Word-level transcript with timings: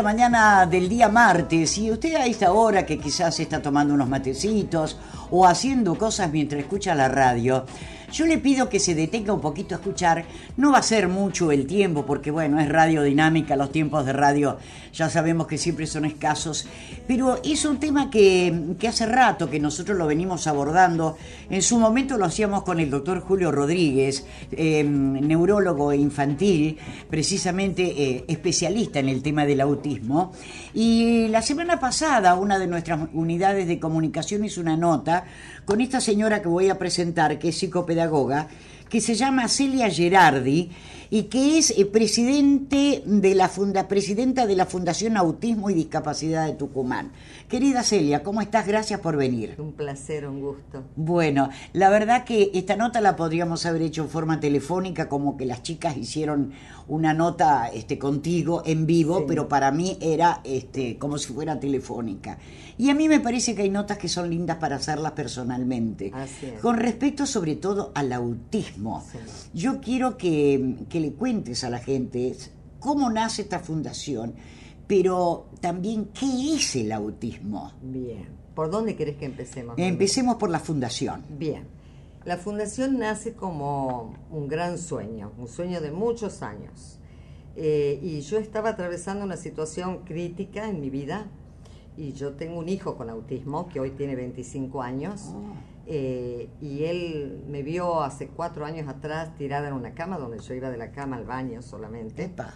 mañana 0.00 0.64
del 0.64 0.88
día 0.88 1.08
martes 1.08 1.76
y 1.76 1.90
usted 1.90 2.14
a 2.14 2.24
esta 2.24 2.52
hora 2.52 2.86
que 2.86 3.00
quizás 3.00 3.40
está 3.40 3.60
tomando 3.60 3.94
unos 3.94 4.08
matecitos 4.08 4.96
o 5.32 5.44
haciendo 5.44 5.98
cosas 5.98 6.30
mientras 6.30 6.60
escucha 6.62 6.94
la 6.94 7.08
radio, 7.08 7.66
yo 8.12 8.26
le 8.26 8.38
pido 8.38 8.68
que 8.68 8.80
se 8.80 8.94
detenga 8.94 9.32
un 9.32 9.40
poquito 9.40 9.74
a 9.74 9.78
escuchar. 9.78 10.24
No 10.56 10.72
va 10.72 10.78
a 10.78 10.82
ser 10.82 11.08
mucho 11.08 11.52
el 11.52 11.66
tiempo 11.66 12.04
porque 12.06 12.30
bueno, 12.30 12.60
es 12.60 12.68
radio 12.68 13.02
dinámica, 13.02 13.56
los 13.56 13.72
tiempos 13.72 14.06
de 14.06 14.12
radio 14.12 14.58
ya 14.92 15.08
sabemos 15.08 15.46
que 15.46 15.58
siempre 15.58 15.86
son 15.86 16.04
escasos, 16.04 16.66
pero 17.06 17.40
es 17.44 17.64
un 17.64 17.78
tema 17.78 18.10
que, 18.10 18.76
hace 18.88 19.06
rato 19.06 19.48
que 19.48 19.60
nosotros 19.60 19.96
lo 19.96 20.06
venimos 20.06 20.46
abordando. 20.46 21.16
En 21.50 21.62
su 21.62 21.78
momento 21.78 22.16
lo 22.16 22.24
hacíamos 22.24 22.62
con 22.62 22.80
el 22.80 22.90
doctor 22.90 23.20
Julio 23.20 23.52
Rodríguez, 23.52 24.26
eh, 24.50 24.82
neurólogo 24.82 25.92
infantil, 25.92 26.78
precisamente 27.08 27.82
eh, 27.82 28.24
especialista 28.28 28.98
en 28.98 29.08
el 29.08 29.22
tema 29.22 29.44
del 29.44 29.60
autismo. 29.60 30.32
Y 30.74 31.28
la 31.28 31.42
semana 31.42 31.78
pasada 31.78 32.34
una 32.34 32.58
de 32.58 32.66
nuestras 32.66 33.08
unidades 33.12 33.68
de 33.68 33.78
comunicación 33.78 34.44
hizo 34.44 34.60
una 34.60 34.76
nota 34.76 35.24
con 35.68 35.82
esta 35.82 36.00
señora 36.00 36.40
que 36.40 36.48
voy 36.48 36.70
a 36.70 36.78
presentar, 36.78 37.38
que 37.38 37.50
es 37.50 37.58
psicopedagoga, 37.58 38.48
que 38.88 39.02
se 39.02 39.14
llama 39.14 39.48
Celia 39.48 39.90
Gerardi 39.90 40.70
y 41.10 41.24
que 41.24 41.58
es 41.58 41.70
eh, 41.78 41.84
presidente 41.86 43.02
de 43.06 43.34
la 43.34 43.48
funda, 43.48 43.88
presidenta 43.88 44.46
de 44.46 44.56
la 44.56 44.66
Fundación 44.66 45.16
Autismo 45.16 45.70
y 45.70 45.74
Discapacidad 45.74 46.46
de 46.46 46.52
Tucumán. 46.54 47.12
Querida 47.48 47.82
Celia, 47.82 48.22
¿cómo 48.22 48.42
estás? 48.42 48.66
Gracias 48.66 49.00
por 49.00 49.16
venir. 49.16 49.54
Un 49.58 49.72
placer, 49.72 50.28
un 50.28 50.40
gusto. 50.40 50.82
Bueno, 50.96 51.48
la 51.72 51.88
verdad 51.88 52.24
que 52.24 52.50
esta 52.52 52.76
nota 52.76 53.00
la 53.00 53.16
podríamos 53.16 53.64
haber 53.64 53.82
hecho 53.82 54.02
en 54.02 54.08
forma 54.10 54.38
telefónica, 54.40 55.08
como 55.08 55.36
que 55.36 55.46
las 55.46 55.62
chicas 55.62 55.96
hicieron 55.96 56.52
una 56.88 57.14
nota 57.14 57.68
este, 57.68 57.98
contigo 57.98 58.62
en 58.66 58.86
vivo, 58.86 59.18
Sí. 59.20 59.24
pero 59.28 59.48
para 59.48 59.70
mí 59.70 59.96
era 60.00 60.40
este, 60.44 60.98
como 60.98 61.16
si 61.18 61.32
fuera 61.32 61.58
telefónica. 61.58 62.38
Y 62.76 62.90
a 62.90 62.94
mí 62.94 63.08
me 63.08 63.18
parece 63.18 63.54
que 63.54 63.62
hay 63.62 63.70
notas 63.70 63.98
que 63.98 64.08
son 64.08 64.30
lindas 64.30 64.58
para 64.58 64.76
hacerlas 64.76 65.12
personalmente. 65.12 66.12
Así 66.14 66.46
es. 66.46 66.60
Con 66.60 66.76
respecto 66.76 67.26
sobre 67.26 67.56
todo 67.56 67.90
al 67.94 68.12
autismo, 68.12 69.04
Sí. 69.10 69.18
yo 69.54 69.80
quiero 69.80 70.16
que, 70.16 70.76
que 70.88 70.97
le 71.00 71.12
cuentes 71.12 71.64
a 71.64 71.70
la 71.70 71.78
gente 71.78 72.34
cómo 72.80 73.10
nace 73.10 73.42
esta 73.42 73.58
fundación, 73.58 74.34
pero 74.86 75.48
también 75.60 76.06
qué 76.06 76.54
es 76.54 76.76
el 76.76 76.92
autismo. 76.92 77.72
Bien. 77.82 78.28
¿Por 78.54 78.70
dónde 78.70 78.96
querés 78.96 79.16
que 79.16 79.26
empecemos? 79.26 79.76
Empecemos 79.78 80.36
por 80.36 80.50
la 80.50 80.58
fundación. 80.58 81.24
Bien. 81.38 81.64
La 82.24 82.36
fundación 82.36 82.98
nace 82.98 83.34
como 83.34 84.14
un 84.30 84.48
gran 84.48 84.78
sueño, 84.78 85.32
un 85.38 85.48
sueño 85.48 85.80
de 85.80 85.92
muchos 85.92 86.42
años. 86.42 86.98
Eh, 87.56 87.98
y 88.02 88.20
yo 88.20 88.38
estaba 88.38 88.70
atravesando 88.70 89.24
una 89.24 89.36
situación 89.36 90.04
crítica 90.04 90.68
en 90.68 90.80
mi 90.80 90.90
vida. 90.90 91.26
Y 91.96 92.12
yo 92.12 92.34
tengo 92.34 92.58
un 92.58 92.68
hijo 92.68 92.96
con 92.96 93.10
autismo 93.10 93.68
que 93.68 93.80
hoy 93.80 93.90
tiene 93.90 94.14
25 94.14 94.82
años. 94.82 95.22
Oh. 95.34 95.54
Eh, 95.90 96.50
y 96.60 96.84
él 96.84 97.44
me 97.48 97.62
vio 97.62 98.02
hace 98.02 98.28
cuatro 98.28 98.66
años 98.66 98.88
atrás 98.88 99.34
tirada 99.36 99.68
en 99.68 99.74
una 99.74 99.94
cama, 99.94 100.18
donde 100.18 100.38
yo 100.38 100.52
iba 100.52 100.68
de 100.68 100.76
la 100.76 100.92
cama 100.92 101.16
al 101.16 101.24
baño 101.24 101.62
solamente. 101.62 102.24
Epa. 102.24 102.52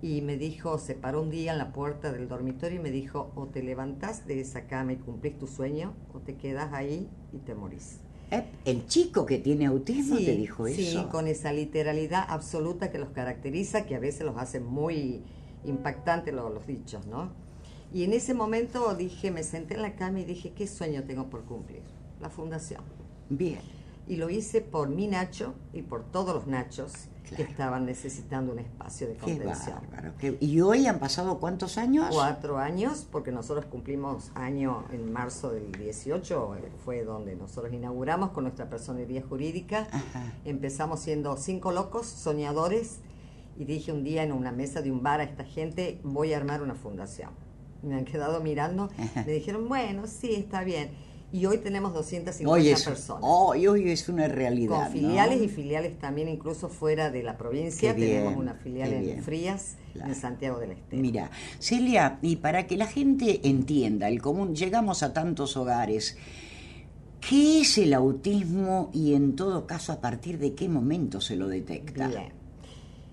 y 0.00 0.22
me 0.22 0.38
dijo, 0.38 0.78
se 0.78 0.94
paró 0.94 1.20
un 1.20 1.30
día 1.30 1.52
en 1.52 1.58
la 1.58 1.72
puerta 1.72 2.10
del 2.10 2.28
dormitorio 2.28 2.80
y 2.80 2.82
me 2.82 2.90
dijo, 2.90 3.30
o 3.36 3.46
te 3.46 3.62
levantás 3.62 4.26
de 4.26 4.40
esa 4.40 4.66
cama 4.66 4.94
y 4.94 4.96
cumplís 4.96 5.38
tu 5.38 5.46
sueño, 5.46 5.94
o 6.14 6.20
te 6.20 6.36
quedas 6.36 6.72
ahí 6.72 7.08
y 7.32 7.38
te 7.38 7.54
morís. 7.54 8.00
El 8.64 8.86
chico 8.86 9.26
que 9.26 9.38
tiene 9.38 9.66
autismo 9.66 10.16
te 10.16 10.34
dijo 10.34 10.66
sí, 10.66 10.88
eso. 10.88 11.10
con 11.10 11.26
esa 11.28 11.52
literalidad 11.52 12.24
absoluta 12.26 12.90
que 12.90 12.98
los 12.98 13.10
caracteriza, 13.10 13.84
que 13.84 13.94
a 13.94 13.98
veces 13.98 14.24
los 14.24 14.38
hace 14.38 14.58
muy 14.58 15.22
impactantes 15.64 16.32
los, 16.32 16.50
los 16.52 16.66
dichos, 16.66 17.06
¿no? 17.06 17.30
Y 17.92 18.04
en 18.04 18.14
ese 18.14 18.32
momento 18.32 18.94
dije, 18.94 19.30
me 19.30 19.42
senté 19.42 19.74
en 19.74 19.82
la 19.82 19.94
cama 19.96 20.20
y 20.20 20.24
dije, 20.24 20.52
¿qué 20.56 20.66
sueño 20.66 21.04
tengo 21.04 21.28
por 21.28 21.44
cumplir? 21.44 21.82
La 22.22 22.30
fundación. 22.30 22.80
Bien. 23.28 23.60
Y 24.08 24.16
lo 24.16 24.30
hice 24.30 24.60
por 24.62 24.88
mi 24.88 25.06
Nacho 25.08 25.54
y 25.72 25.82
por 25.82 26.04
todos 26.04 26.34
los 26.34 26.46
Nachos 26.46 26.92
que 27.36 27.42
estaban 27.42 27.86
necesitando 27.86 28.52
un 28.52 28.58
espacio 28.58 29.06
de 29.08 29.14
Qué 29.14 29.20
contención. 29.20 29.78
bárbaro. 29.90 30.12
qué- 30.18 30.36
¿Y 30.40 30.60
hoy 30.60 30.86
han 30.86 30.98
pasado 30.98 31.38
cuántos 31.40 31.78
años? 31.78 32.08
cuatro 32.12 32.58
años, 32.58 33.06
porque 33.10 33.32
nosotros 33.32 33.64
cumplimos 33.66 34.30
año 34.34 34.84
en 34.92 35.10
marzo 35.12 35.50
del 35.50 35.72
18, 35.72 36.56
eh, 36.56 36.70
fue 36.84 37.04
donde 37.04 37.34
nosotros 37.34 37.72
inauguramos 37.72 38.30
con 38.32 38.44
nuestra 38.44 38.68
personería 38.68 39.22
jurídica. 39.26 39.88
Ajá. 39.90 40.32
Empezamos 40.44 41.00
siendo 41.00 41.36
cinco 41.38 41.72
locos, 41.72 42.06
soñadores, 42.06 42.98
y 43.56 43.64
dije 43.64 43.92
un 43.92 44.04
día 44.04 44.22
en 44.24 44.32
una 44.32 44.52
mesa 44.52 44.82
de 44.82 44.92
un 44.92 45.02
bar 45.02 45.20
a 45.20 45.24
esta 45.24 45.44
gente, 45.44 46.00
voy 46.04 46.34
a 46.34 46.36
armar 46.36 46.60
una 46.62 46.74
fundación. 46.74 47.30
Me 47.82 47.94
han 47.94 48.04
quedado 48.04 48.40
mirando, 48.42 48.90
me 49.14 49.32
dijeron, 49.32 49.68
bueno, 49.68 50.06
sí, 50.06 50.34
está 50.34 50.64
bien. 50.64 50.90
Y 51.32 51.46
hoy 51.46 51.58
tenemos 51.58 51.94
250 51.94 52.52
Hoy 52.52 52.68
es, 52.68 52.84
personas. 52.84 53.22
hoy, 53.24 53.66
hoy 53.66 53.90
es 53.90 54.06
una 54.10 54.28
realidad. 54.28 54.84
Con 54.84 54.92
filiales 54.92 55.38
¿no? 55.38 55.44
y 55.44 55.48
filiales 55.48 55.98
también, 55.98 56.28
incluso 56.28 56.68
fuera 56.68 57.10
de 57.10 57.22
la 57.22 57.38
provincia. 57.38 57.94
Bien, 57.94 58.10
Tenemos 58.18 58.36
una 58.36 58.54
filial 58.54 58.92
en. 58.92 59.22
Frías, 59.22 59.76
Claro. 59.94 60.10
en 60.10 60.14
Santiago 60.14 60.58
del 60.58 60.72
Estero. 60.72 61.00
Mira, 61.02 61.30
Celia, 61.58 62.18
y 62.22 62.36
para 62.36 62.66
que 62.66 62.76
la 62.76 62.86
gente 62.86 63.40
entienda, 63.48 64.08
el 64.08 64.20
común, 64.22 64.54
llegamos 64.54 65.02
a 65.02 65.12
tantos 65.12 65.56
hogares. 65.56 66.16
¿Qué 67.26 67.60
es 67.60 67.78
el 67.78 67.94
autismo 67.94 68.90
y 68.92 69.14
en 69.14 69.36
todo 69.36 69.66
caso 69.66 69.92
a 69.92 70.00
partir 70.00 70.38
de 70.38 70.54
qué 70.54 70.68
momento 70.68 71.20
se 71.20 71.36
lo 71.36 71.46
detecta? 71.48 72.08
Bien. 72.08 72.32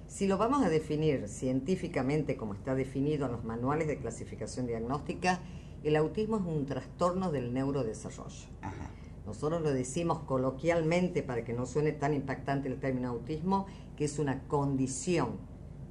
Si 0.07 0.25
lo 0.28 0.38
vamos 0.38 0.66
a 0.66 0.69
definir 0.69 1.28
científicamente 1.28 2.36
como 2.36 2.53
está 2.53 2.75
definido 2.75 3.28
en 3.28 3.31
los 3.34 3.44
manuales 3.46 3.88
de 3.88 3.97
clasificación 3.97 4.66
diagnóstica, 4.68 5.40
el 5.84 5.95
autismo 5.95 6.38
es 6.38 6.44
un 6.44 6.66
trastorno 6.66 7.31
del 7.31 7.53
neurodesarrollo. 7.53 8.47
Ajá. 8.62 8.91
Nosotros 9.29 9.62
lo 9.62 9.72
decimos 9.72 10.19
coloquialmente 10.19 11.22
para 11.22 11.44
que 11.44 11.53
no 11.53 11.67
suene 11.67 11.91
tan 11.91 12.16
impactante 12.16 12.67
el 12.67 12.79
término 12.79 13.09
autismo, 13.09 13.67
que 13.95 14.06
es 14.06 14.18
una 14.18 14.41
condición, 14.47 15.38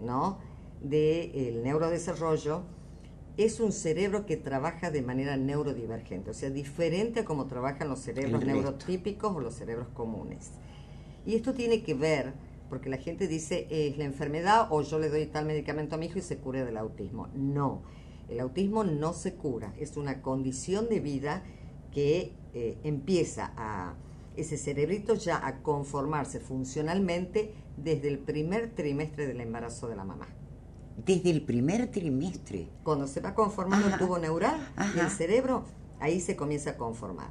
¿no? 0.01 0.39
Del 0.81 1.63
neurodesarrollo. 1.63 2.63
Es 3.37 3.61
un 3.61 3.71
cerebro 3.71 4.27
que 4.27 4.37
trabaja 4.37 4.91
de 4.91 5.03
manera 5.03 5.37
neurodivergente, 5.37 6.31
o 6.31 6.35
sea, 6.35 6.51
diferente 6.51 7.21
a 7.21 7.25
como 7.25 7.47
trabajan 7.47 7.89
los 7.89 8.01
cerebros 8.01 8.45
neurotípicos 8.45 9.37
o 9.37 9.39
los 9.39 9.55
cerebros 9.55 9.87
comunes. 9.95 10.51
Y 11.25 11.37
esto 11.37 11.55
tiene 11.55 11.85
que 11.85 11.95
ver, 11.95 12.33
porque 12.69 12.91
la 12.91 12.97
gente 12.97 13.29
dice, 13.29 13.69
es 13.71 13.97
la 13.99 14.05
enfermedad 14.05 14.67
o 14.71 14.83
yo 14.83 14.99
le 14.99 15.11
doy 15.11 15.27
tal 15.27 15.47
medicamento 15.47 15.95
a 15.95 15.99
mi 15.99 16.07
hijo 16.07 16.19
y 16.19 16.23
se 16.23 16.39
cura 16.39 16.65
del 16.65 16.77
autismo. 16.77 17.29
No, 17.35 17.83
el 18.29 18.41
autismo 18.41 18.85
no 18.85 19.13
se 19.13 19.35
cura, 19.35 19.75
es 19.79 19.97
una 19.97 20.23
condición 20.23 20.89
de 20.89 21.01
vida 21.01 21.43
que 21.93 22.35
eh, 22.55 22.79
empieza 22.85 23.53
a 23.57 23.95
ese 24.37 24.57
cerebrito 24.57 25.15
ya 25.15 25.45
a 25.45 25.63
conformarse 25.63 26.39
funcionalmente 26.39 27.55
desde 27.77 28.09
el 28.09 28.19
primer 28.19 28.75
trimestre 28.75 29.27
del 29.27 29.41
embarazo 29.41 29.89
de 29.89 29.97
la 29.97 30.05
mamá. 30.05 30.29
Desde 31.05 31.31
el 31.31 31.43
primer 31.45 31.91
trimestre. 31.91 32.69
Cuando 32.83 33.07
se 33.07 33.21
va 33.21 33.35
conformando 33.35 33.87
Ajá. 33.87 33.97
el 33.97 34.01
tubo 34.01 34.19
neural 34.19 34.59
y 34.95 35.01
el 35.01 35.11
cerebro, 35.11 35.65
ahí 36.01 36.21
se 36.21 36.37
comienza 36.37 36.71
a 36.71 36.77
conformar. 36.77 37.31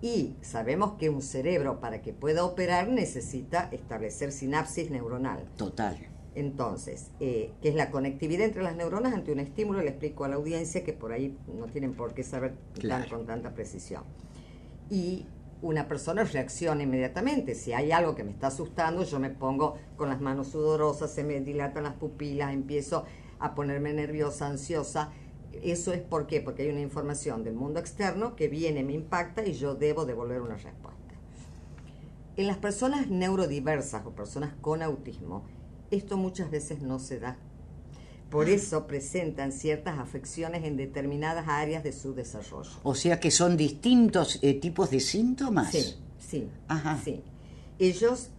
Y 0.00 0.36
sabemos 0.42 0.94
que 0.98 1.08
un 1.08 1.22
cerebro 1.22 1.80
para 1.80 2.02
que 2.02 2.12
pueda 2.12 2.44
operar 2.44 2.88
necesita 2.88 3.68
establecer 3.72 4.32
sinapsis 4.32 4.90
neuronal. 4.90 5.48
Total. 5.56 5.96
Entonces, 6.34 7.10
eh, 7.20 7.52
¿qué 7.62 7.68
es 7.68 7.74
la 7.76 7.90
conectividad 7.90 8.44
entre 8.46 8.62
las 8.62 8.74
neuronas 8.76 9.14
ante 9.14 9.30
un 9.32 9.38
estímulo? 9.38 9.80
Le 9.82 9.90
explico 9.90 10.24
a 10.24 10.28
la 10.28 10.34
audiencia 10.36 10.82
que 10.82 10.92
por 10.92 11.12
ahí 11.12 11.36
no 11.56 11.66
tienen 11.66 11.94
por 11.94 12.12
qué 12.14 12.24
saber 12.24 12.54
tan- 12.72 12.80
Claro. 12.80 13.08
con 13.10 13.26
tanta 13.26 13.54
precisión. 13.54 14.02
Y 14.90 15.26
una 15.62 15.86
persona 15.86 16.24
reacciona 16.24 16.82
inmediatamente. 16.82 17.54
Si 17.54 17.72
hay 17.72 17.92
algo 17.92 18.14
que 18.16 18.24
me 18.24 18.32
está 18.32 18.48
asustando, 18.48 19.04
yo 19.04 19.20
me 19.20 19.30
pongo 19.30 19.76
con 19.96 20.08
las 20.08 20.20
manos 20.20 20.48
sudorosas, 20.48 21.12
se 21.12 21.22
me 21.24 21.40
dilatan 21.40 21.84
las 21.84 21.94
pupilas, 21.94 22.52
empiezo 22.52 23.04
a 23.38 23.54
ponerme 23.54 23.92
nerviosa, 23.92 24.48
ansiosa. 24.48 25.12
Eso 25.62 25.92
es 25.92 26.00
por 26.02 26.26
qué? 26.26 26.40
Porque 26.40 26.62
hay 26.62 26.70
una 26.70 26.80
información 26.80 27.44
del 27.44 27.54
mundo 27.54 27.78
externo 27.78 28.34
que 28.34 28.48
viene, 28.48 28.82
me 28.82 28.92
impacta 28.92 29.46
y 29.46 29.52
yo 29.52 29.76
debo 29.76 30.04
devolver 30.04 30.40
una 30.42 30.56
respuesta. 30.56 31.14
En 32.36 32.48
las 32.48 32.56
personas 32.58 33.08
neurodiversas 33.08 34.04
o 34.04 34.10
personas 34.10 34.52
con 34.60 34.82
autismo, 34.82 35.44
esto 35.94 36.16
muchas 36.16 36.50
veces 36.50 36.82
no 36.82 36.98
se 36.98 37.18
da. 37.20 37.36
Por 38.30 38.48
eso 38.48 38.86
presentan 38.86 39.52
ciertas 39.52 39.98
afecciones 39.98 40.64
en 40.64 40.76
determinadas 40.76 41.46
áreas 41.46 41.84
de 41.84 41.92
su 41.92 42.14
desarrollo. 42.14 42.70
O 42.82 42.94
sea 42.94 43.20
que 43.20 43.30
son 43.30 43.56
distintos 43.56 44.40
eh, 44.42 44.54
tipos 44.54 44.90
de 44.90 44.98
síntomas. 45.00 45.70
Sí, 45.70 45.94
sí, 46.18 46.48
Ajá. 46.66 47.00
sí. 47.04 47.22
Ellos, 47.78 48.30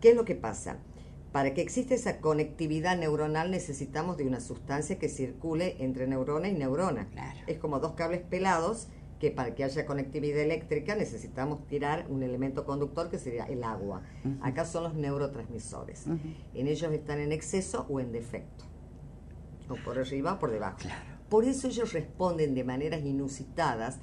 ¿qué 0.00 0.10
es 0.10 0.16
lo 0.16 0.24
que 0.26 0.34
pasa? 0.34 0.76
Para 1.32 1.54
que 1.54 1.62
exista 1.62 1.94
esa 1.94 2.18
conectividad 2.18 2.98
neuronal 2.98 3.50
necesitamos 3.50 4.18
de 4.18 4.26
una 4.26 4.40
sustancia 4.40 4.98
que 4.98 5.08
circule 5.08 5.76
entre 5.78 6.06
neurona 6.06 6.48
y 6.48 6.52
neurona. 6.52 7.08
Claro. 7.08 7.40
Es 7.46 7.58
como 7.58 7.80
dos 7.80 7.92
cables 7.92 8.20
pelados 8.20 8.88
que 9.22 9.30
para 9.30 9.54
que 9.54 9.62
haya 9.62 9.86
conectividad 9.86 10.40
eléctrica 10.40 10.96
necesitamos 10.96 11.64
tirar 11.68 12.06
un 12.08 12.24
elemento 12.24 12.64
conductor 12.64 13.08
que 13.08 13.20
sería 13.20 13.44
el 13.44 13.62
agua. 13.62 14.02
Acá 14.40 14.64
son 14.64 14.82
los 14.82 14.94
neurotransmisores. 14.94 16.08
Ujú. 16.08 16.18
En 16.54 16.66
ellos 16.66 16.92
están 16.92 17.20
en 17.20 17.30
exceso 17.30 17.86
o 17.88 18.00
en 18.00 18.10
defecto. 18.10 18.64
o 19.68 19.76
por 19.84 19.96
arriba 19.96 20.32
o 20.32 20.38
por 20.40 20.50
debajo. 20.50 20.78
Claro. 20.78 21.04
Por 21.28 21.44
eso 21.44 21.68
ellos 21.68 21.92
responden 21.92 22.56
de 22.56 22.64
maneras 22.64 23.04
inusitadas 23.04 24.00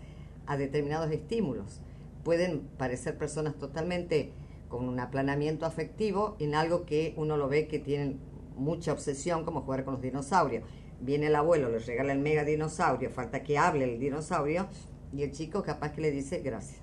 a 0.48 0.56
determinados 0.56 1.12
estímulos. 1.12 1.82
Pueden 2.24 2.62
parecer 2.78 3.18
personas 3.18 3.56
totalmente 3.56 4.32
con 4.70 4.88
un 4.88 5.02
aplanamiento 5.02 5.66
afectivo 5.66 6.38
en 6.40 6.56
algo 6.56 6.86
que 6.86 7.14
uno 7.18 7.36
lo 7.36 7.50
ve 7.50 7.68
que 7.68 7.80
tienen 7.80 8.22
mucha 8.56 8.94
obsesión, 8.94 9.44
como 9.44 9.64
jugar 9.64 9.84
con 9.84 9.96
los 9.96 10.02
dinosaurios. 10.02 10.64
Viene 11.02 11.28
el 11.28 11.36
abuelo, 11.36 11.68
le 11.68 11.80
regala 11.80 12.14
el 12.14 12.20
mega 12.20 12.46
dinosaurio, 12.46 13.10
falta 13.10 13.44
que 13.44 13.58
hable 13.58 13.84
el 13.84 14.00
dinosaurio, 14.00 14.70
y 15.14 15.24
el 15.24 15.32
chico 15.32 15.64
capaz 15.64 15.92
que 15.92 16.02
le 16.02 16.12
dice 16.12 16.40
gracias. 16.40 16.82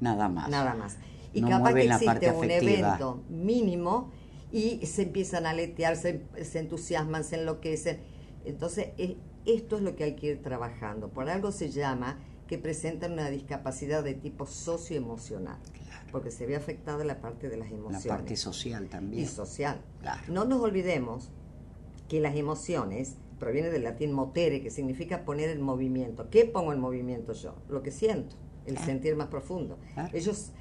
Nada 0.00 0.28
más. 0.28 0.48
Nada 0.50 0.74
más. 0.74 0.96
Y 1.32 1.40
No 1.40 1.48
capaz 1.48 1.74
que 1.74 1.84
la 1.84 1.96
existe 1.96 2.30
un 2.30 2.50
evento 2.50 3.22
mínimo 3.28 4.10
y 4.52 4.84
se 4.86 5.02
empiezan 5.02 5.46
a 5.46 5.50
aletear, 5.50 5.96
se, 5.96 6.22
se 6.42 6.58
entusiasman, 6.60 7.24
se 7.24 7.36
enloquecen. 7.40 8.00
Entonces, 8.44 8.88
e- 8.98 9.16
esto 9.46 9.76
es 9.76 9.82
lo 9.82 9.96
que 9.96 10.04
hay 10.04 10.14
que 10.14 10.28
ir 10.28 10.42
trabajando. 10.42 11.08
Por 11.08 11.28
algo 11.28 11.50
se 11.52 11.70
llama 11.70 12.18
que 12.46 12.58
presentan 12.58 13.12
una 13.14 13.30
discapacidad 13.30 14.04
de 14.04 14.14
tipo 14.14 14.46
socioemocional, 14.46 15.58
porque 16.12 16.30
se 16.30 16.46
ve 16.46 16.54
afectada 16.56 17.04
la 17.04 17.20
parte 17.20 17.48
de 17.48 17.56
las 17.56 17.70
La 17.70 17.76
emociones 17.76 18.06
parte 18.06 18.36
social 18.36 18.88
también. 18.88 19.24
y 19.24 19.26
social. 19.26 19.80
Claro. 20.00 20.20
No 20.28 20.44
nos 20.44 20.60
olvidemos 20.60 21.30
que 22.08 22.20
las 22.20 22.36
emociones 22.36 23.16
provienen 23.38 23.72
del 23.72 23.84
latín 23.84 24.12
motere, 24.12 24.62
que 24.62 24.70
significa 24.70 25.24
poner 25.24 25.50
en 25.50 25.60
movimiento. 25.62 26.28
¿Qué 26.30 26.44
pongo 26.44 26.72
en 26.72 26.80
movimiento 26.80 27.32
yo? 27.32 27.54
Lo 27.68 27.82
que 27.82 27.90
siento, 27.90 28.36
el 28.66 28.74
Claro. 28.74 28.86
sentir 28.86 29.16
más 29.16 29.28
profundo. 29.28 29.78
Claro. 29.94 30.10
Ellos, 30.12 30.52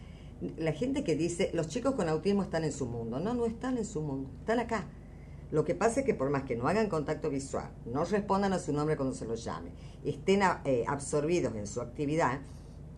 la 0.58 0.72
gente 0.74 1.04
que 1.04 1.16
dice, 1.16 1.52
los 1.54 1.68
chicos 1.68 1.96
con 1.96 2.10
autismo 2.10 2.44
están 2.44 2.64
en 2.64 2.72
su 2.72 2.86
mundo. 2.86 3.20
No, 3.20 3.34
no 3.34 3.46
están 3.46 3.78
en 3.78 3.86
su 3.86 4.02
mundo, 4.02 4.30
están 4.40 4.60
acá. 4.60 4.88
Lo 5.52 5.64
que 5.64 5.76
pasa 5.76 6.00
es 6.00 6.06
que 6.06 6.16
por 6.16 6.32
más 6.32 6.44
que 6.44 6.56
no 6.56 6.68
hagan 6.68 6.90
contacto 6.90 7.30
visual, 7.30 7.70
no 7.86 8.04
respondan 8.06 8.54
a 8.54 8.60
su 8.60 8.74
nombre 8.74 8.98
cuando 8.98 9.14
se 9.14 9.26
los 9.26 9.44
llame, 9.44 9.70
estén 10.04 10.42
eh, 10.66 10.84
absorbidos 10.88 11.54
en 11.56 11.68
su 11.68 11.80
actividad, 11.80 12.40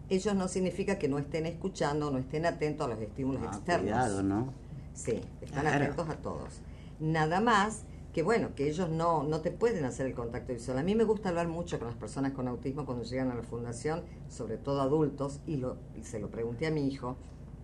ellos 0.10 0.36
no 0.36 0.48
significa 0.48 0.98
que 0.98 1.10
no 1.10 1.18
estén 1.20 1.46
escuchando, 1.48 2.12
no 2.12 2.18
estén 2.18 2.46
atentos 2.46 2.86
a 2.86 2.90
los 2.92 3.02
estímulos 3.02 3.42
Ah, 3.44 3.48
externos. 3.48 3.82
cuidado, 3.92 4.24
¿no? 4.24 4.54
Sí, 4.94 5.20
están 5.42 5.64
Claro. 5.64 5.84
atentos 5.84 6.10
a 6.10 6.16
todos. 6.22 6.62
Nada 7.02 7.42
más 7.42 7.84
que 8.16 8.24
bueno, 8.24 8.56
que 8.56 8.70
ellos 8.70 8.90
no, 8.90 9.24
no 9.24 9.42
te 9.42 9.52
pueden 9.52 9.84
hacer 9.84 10.06
el 10.08 10.16
contacto 10.16 10.54
visual. 10.54 10.78
A 10.78 10.84
mí 10.84 10.96
me 10.96 11.04
gusta 11.04 11.28
hablar 11.30 11.50
mucho 11.50 11.80
con 11.80 11.90
las 11.90 11.98
personas 11.98 12.32
con 12.32 12.48
autismo 12.48 12.86
cuando 12.86 13.04
llegan 13.04 13.30
a 13.30 13.36
la 13.36 13.44
fundación, 13.44 14.04
sobre 14.30 14.58
todo 14.58 14.82
adultos, 14.82 15.42
y, 15.46 15.58
lo, 15.58 15.78
y 16.00 16.04
se 16.06 16.20
lo 16.20 16.32
pregunté 16.32 16.66
a 16.66 16.72
mi 16.72 16.88
hijo, 16.88 17.18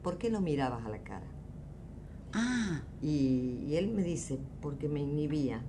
¿por 0.03 0.17
qué 0.17 0.29
no 0.29 0.41
mirabas 0.41 0.85
a 0.85 0.89
la 0.89 0.99
cara? 1.03 1.25
Ah, 2.33 2.81
Y, 3.01 3.65
y 3.67 3.75
él 3.77 3.87
me 3.89 4.03
dice, 4.03 4.39
porque 4.61 4.87
me 4.89 4.99
inhibía. 5.01 5.61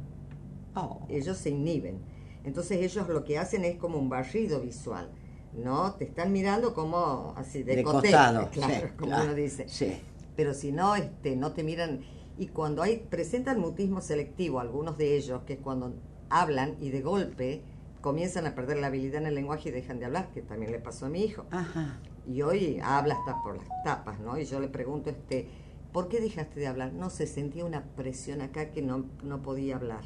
oh, 0.75 1.06
Ellos 1.08 1.38
se 1.38 1.50
inhiben. 1.50 1.99
Entonces 2.44 2.79
ellos 2.82 3.08
lo 3.08 3.25
que 3.25 3.38
hacen 3.38 3.64
es 3.64 3.76
como 3.76 3.99
un 3.99 4.08
barrido 4.08 4.61
visual. 4.61 5.11
¿No? 5.52 5.94
Te 5.94 6.05
están 6.05 6.32
mirando 6.32 6.73
como 6.75 7.34
así, 7.37 7.62
de, 7.62 7.76
de 7.76 7.82
costado. 7.84 8.49
claro, 8.52 8.88
sí, 8.88 8.93
como 8.96 9.06
claro, 9.08 9.25
uno 9.25 9.34
dice 9.34 9.69
Sí. 9.69 10.00
pero 10.34 10.55
si 10.55 10.73
no 10.73 10.96
este 10.96 11.37
no 11.37 11.52
te 11.52 11.62
miran 11.62 12.00
y 12.38 12.49
cuando 12.49 12.82
hay 12.82 12.99
presentan 13.11 13.61
mutismo 13.61 14.00
selectivo 14.00 14.61
algunos 14.61 14.99
de 14.99 15.17
ellos 15.17 15.43
que 15.46 15.55
es 15.55 15.58
cuando 15.61 15.94
hablan 16.31 16.76
y 16.81 16.90
de 16.90 17.02
golpe 17.02 17.62
comienzan 18.00 18.46
a 18.46 18.55
perder 18.55 18.79
la 18.79 18.88
habilidad 18.88 19.20
en 19.23 19.26
el 19.29 19.34
lenguaje 19.34 19.69
y 19.69 19.73
dejan 19.73 19.99
de 19.99 20.06
hablar 20.06 20.31
que 20.32 20.43
también 20.43 20.73
le 20.73 20.79
pasó 20.79 21.06
a 21.06 21.08
mi 21.08 21.23
hijo 21.23 21.44
Ajá. 21.50 22.00
y 22.26 22.43
hoy 22.43 22.81
habla 22.82 23.14
hasta 23.14 23.43
por 23.43 23.56
las 23.56 23.69
tapas 23.84 24.19
no 24.20 24.38
y 24.38 24.44
yo 24.44 24.61
le 24.61 24.69
pregunto 24.69 25.11
este 25.11 25.49
¿por 25.93 26.08
qué 26.08 26.20
dejaste 26.20 26.61
de 26.61 26.67
hablar? 26.67 26.93
no 26.93 27.11
se 27.11 27.26
sentía 27.26 27.64
una 27.64 27.84
presión 27.96 28.40
acá 28.40 28.70
que 28.70 28.82
no, 28.82 29.05
no 29.23 29.43
podía 29.43 29.76
hablar 29.76 30.02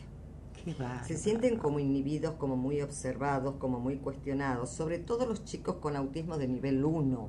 Qué 0.64 0.74
se 1.06 1.16
sienten 1.16 1.58
como 1.58 1.78
inhibidos, 1.78 2.34
como 2.34 2.56
muy 2.56 2.82
observados, 2.82 3.54
como 3.60 3.78
muy 3.78 3.98
cuestionados, 3.98 4.70
sobre 4.70 4.98
todo 4.98 5.24
los 5.24 5.44
chicos 5.44 5.76
con 5.76 5.94
autismo 5.94 6.38
de 6.38 6.48
nivel 6.48 6.84
1. 6.84 7.28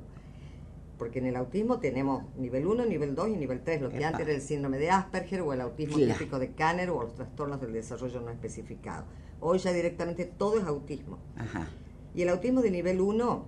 Porque 0.98 1.20
en 1.20 1.26
el 1.26 1.36
autismo 1.36 1.78
tenemos 1.78 2.24
nivel 2.36 2.66
1, 2.66 2.84
nivel 2.86 3.14
2 3.14 3.28
y 3.28 3.36
nivel 3.36 3.62
3, 3.62 3.82
lo 3.82 3.88
que 3.90 3.98
Epa. 3.98 4.08
antes 4.08 4.22
era 4.26 4.32
el 4.34 4.40
síndrome 4.42 4.78
de 4.78 4.90
Asperger 4.90 5.40
o 5.42 5.52
el 5.52 5.60
autismo 5.60 5.96
Claro. 5.96 6.12
típico 6.18 6.38
de 6.38 6.52
Kanner 6.52 6.90
o 6.90 7.02
los 7.02 7.14
trastornos 7.14 7.60
del 7.60 7.72
desarrollo 7.72 8.20
no 8.20 8.30
especificado. 8.30 9.04
Hoy 9.40 9.58
ya 9.58 9.72
directamente 9.72 10.24
todo 10.24 10.58
es 10.58 10.64
autismo. 10.64 11.18
Ajá. 11.36 11.68
Y 12.14 12.22
el 12.22 12.28
autismo 12.30 12.60
de 12.62 12.70
nivel 12.72 13.00
1 13.00 13.44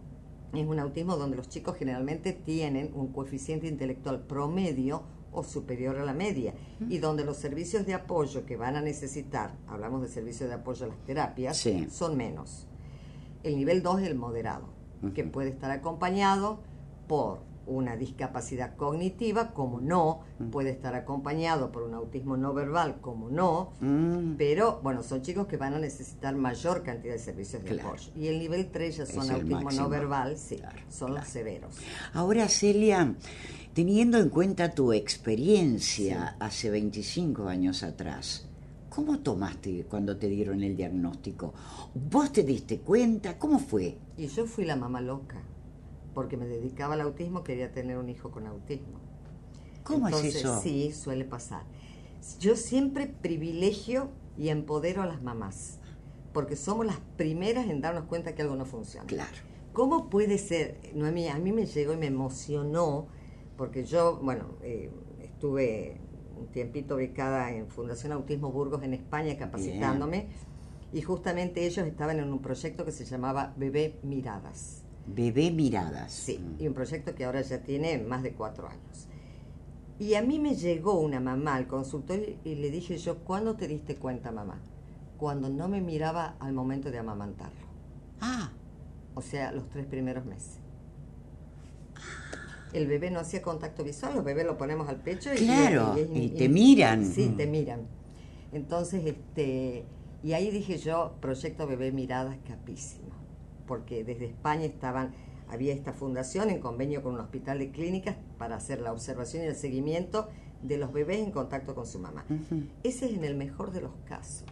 es 0.55 0.67
un 0.67 0.79
autismo 0.79 1.17
donde 1.17 1.37
los 1.37 1.49
chicos 1.49 1.76
generalmente 1.76 2.32
tienen 2.32 2.93
un 2.94 3.08
coeficiente 3.12 3.67
intelectual 3.67 4.20
promedio 4.20 5.02
o 5.32 5.43
superior 5.44 5.97
a 5.99 6.05
la 6.05 6.12
media 6.12 6.55
y 6.88 6.99
donde 6.99 7.25
los 7.25 7.37
servicios 7.37 7.87
de 7.87 7.94
apoyo 7.94 8.47
que 8.47 8.56
van 8.56 8.75
a 8.76 8.81
necesitar, 8.81 9.55
hablamos 9.69 10.02
de 10.02 10.08
servicios 10.08 10.49
de 10.49 10.56
apoyo 10.56 10.87
a 10.87 10.88
las 10.88 10.99
terapias, 11.05 11.56
Sí. 11.56 11.87
son 11.91 12.17
menos. 12.17 12.67
El 13.44 13.56
nivel 13.56 13.82
2 13.82 14.02
es 14.02 14.08
el 14.08 14.17
moderado, 14.17 14.67
que 15.14 15.23
puede 15.25 15.49
estar 15.50 15.70
acompañado 15.70 16.61
por 17.11 17.41
una 17.67 17.97
discapacidad 17.97 18.77
cognitiva, 18.77 19.53
como 19.53 19.81
no, 19.81 20.21
puede 20.53 20.71
estar 20.71 20.95
acompañado 20.95 21.73
por 21.73 21.83
un 21.83 21.95
autismo 21.95 22.37
no 22.37 22.55
verbal, 22.55 23.01
como 23.01 23.29
no, 23.31 23.73
Mm, 23.81 24.35
pero 24.39 24.79
bueno, 24.85 25.03
son 25.03 25.21
chicos 25.23 25.49
que 25.49 25.57
van 25.57 25.75
a 25.75 25.79
necesitar 25.81 26.37
mayor 26.37 26.85
cantidad 26.85 27.12
de 27.15 27.19
servicios 27.19 27.65
de 27.65 27.71
Claro. 27.71 27.89
apoyo. 27.89 28.12
Y 28.15 28.29
el 28.29 28.39
nivel 28.39 28.71
3 28.71 28.97
ya 28.99 29.07
son 29.07 29.29
autismo 29.29 29.62
máximo. 29.62 29.83
no 29.83 29.89
verbal, 29.89 30.37
sí, 30.39 30.57
Claro, 30.57 30.79
son 30.89 31.11
claro. 31.12 31.27
severos. 31.27 31.75
Ahora, 32.15 32.49
Celia, 32.49 33.15
teniendo 33.75 34.19
en 34.19 34.29
cuenta 34.29 34.71
tu 34.73 34.93
experiencia 34.93 36.37
hace 36.39 36.71
25 36.71 37.49
años 37.49 37.83
atrás, 37.83 38.47
¿cómo 38.89 39.19
tomaste 39.19 39.85
cuando 39.91 40.17
te 40.17 40.29
dieron 40.29 40.62
el 40.62 40.77
diagnóstico? 40.77 41.55
¿Vos 41.95 42.33
te 42.33 42.45
diste 42.45 42.79
cuenta? 42.81 43.37
¿Cómo 43.39 43.59
fue? 43.59 43.99
Y 44.17 44.27
yo 44.29 44.47
fui 44.47 44.65
la 44.65 44.77
mamá 44.77 45.01
loca, 45.01 45.37
porque 46.15 46.37
me 46.37 46.47
dedicaba 46.47 46.95
al 46.95 47.01
autismo, 47.01 47.45
quería 47.45 47.73
tener 47.73 47.99
un 47.99 48.09
hijo 48.09 48.31
con 48.31 48.47
autismo. 48.47 49.01
¿Cómo 49.83 50.09
Entonces, 50.09 50.37
es 50.37 50.41
eso? 50.43 50.61
Sí, 50.61 50.93
suele 50.93 51.25
pasar. 51.25 51.62
Yo 52.39 52.57
siempre 52.57 53.07
privilegio 53.07 54.11
y 54.37 54.49
empodero 54.49 55.03
a 55.03 55.07
las 55.07 55.23
mamás, 55.23 55.79
porque 56.33 56.57
somos 56.57 56.87
las 56.87 56.99
primeras 57.17 57.69
en 57.69 57.81
darnos 57.81 58.05
cuenta 58.05 58.35
que 58.35 58.43
algo 58.43 58.57
no 58.57 58.65
funciona. 58.65 59.07
Claro. 59.07 59.37
¿Cómo 59.73 60.11
puede 60.11 60.39
ser? 60.39 60.81
Noemí, 60.95 61.29
a 61.29 61.39
mí 61.39 61.53
me 61.53 61.67
llegó 61.67 61.93
y 61.93 61.97
me 61.97 62.07
emocionó, 62.07 63.07
porque 63.57 63.85
yo, 63.85 64.19
bueno, 64.23 64.57
eh, 64.62 64.91
estuve 65.23 66.01
un 66.37 66.49
tiempito 66.49 66.97
becada 66.97 67.53
en 67.53 67.69
Fundación 67.69 68.12
Autismo 68.12 68.51
Burgos 68.51 68.83
en 68.83 68.95
España 68.95 69.37
capacitándome, 69.37 70.29
y 70.93 71.03
justamente 71.03 71.67
ellos 71.67 71.87
estaban 71.87 72.19
en 72.19 72.33
un 72.33 72.41
proyecto 72.41 72.85
que 72.85 72.93
se 72.93 73.05
llamaba 73.05 73.55
Bebé 73.57 73.99
Miradas. 74.02 74.85
Bebé 75.07 75.50
miradas. 75.50 76.12
Sí, 76.12 76.38
Mm. 76.38 76.62
y 76.62 76.69
un 76.69 76.75
proyecto 76.75 77.14
que 77.14 77.25
ahora 77.25 77.40
ya 77.42 77.62
tiene 77.62 77.99
más 77.99 78.23
de 78.23 78.33
cuatro 78.33 78.69
años. 78.69 79.07
Y 79.99 80.14
a 80.14 80.23
mí 80.23 80.38
me 80.38 80.54
llegó 80.54 80.99
una 81.00 81.21
mamá 81.21 81.57
al 81.57 81.66
consultorio 81.66 82.37
y 82.45 82.54
le 82.54 82.71
dije 82.71 82.97
yo, 82.97 83.19
¿cuándo 83.19 83.54
te 83.57 83.69
diste 83.69 83.97
cuenta, 83.97 84.30
mamá? 84.33 84.59
Cuando 85.19 85.49
no 85.50 85.69
me 85.69 85.80
miraba 85.83 86.37
al 86.40 86.52
momento 86.54 86.90
de 86.90 86.99
amamantarlo. 86.99 87.66
Ah, 88.21 88.50
O 89.14 89.23
sea, 89.23 89.50
los 89.52 89.69
tres 89.69 89.85
primeros 89.87 90.25
meses. 90.25 90.59
El 92.73 92.87
bebé 92.87 93.11
no 93.11 93.19
hacía 93.19 93.42
contacto 93.42 93.83
visual, 93.83 94.14
los 94.14 94.25
bebés 94.25 94.47
lo 94.47 94.57
ponemos 94.57 94.88
al 94.88 94.97
pecho 94.97 95.30
y, 95.35 95.38
Claro, 95.38 95.97
es- 95.97 96.09
y 96.14 96.28
te 96.30 96.49
miran. 96.49 97.04
Sí, 97.04 97.28
Mm. 97.28 97.37
te 97.37 97.47
miran. 97.49 97.80
Entonces, 98.52 99.04
este, 99.04 99.85
y 100.23 100.33
ahí 100.33 100.50
dije 100.52 100.78
yo, 100.78 101.14
proyecto 101.21 101.66
bebé 101.66 101.90
miradas 101.90 102.37
capísimo, 102.47 103.09
porque 103.71 104.03
desde 104.03 104.25
España 104.25 104.65
estaban, 104.65 105.12
había 105.49 105.73
esta 105.73 105.93
fundación 105.93 106.50
en 106.50 106.59
convenio 106.59 107.05
con 107.05 107.15
un 107.15 107.21
hospital 107.21 107.61
de 107.61 107.71
clínicas 107.71 108.17
para 108.37 108.57
hacer 108.57 108.81
la 108.81 108.91
observación 108.93 109.45
y 109.45 109.47
el 109.47 109.55
seguimiento 109.55 110.29
de 110.61 110.77
los 110.77 110.93
bebés 110.93 111.21
en 111.21 111.31
contacto 111.31 111.73
con 111.77 111.87
su 111.87 112.00
mamá. 112.00 112.25
Ese 112.83 113.07
es 113.07 113.12
en 113.12 113.23
el 113.23 113.37
mejor 113.37 113.71
de 113.71 113.83
los 113.83 113.93
casos. 114.09 114.45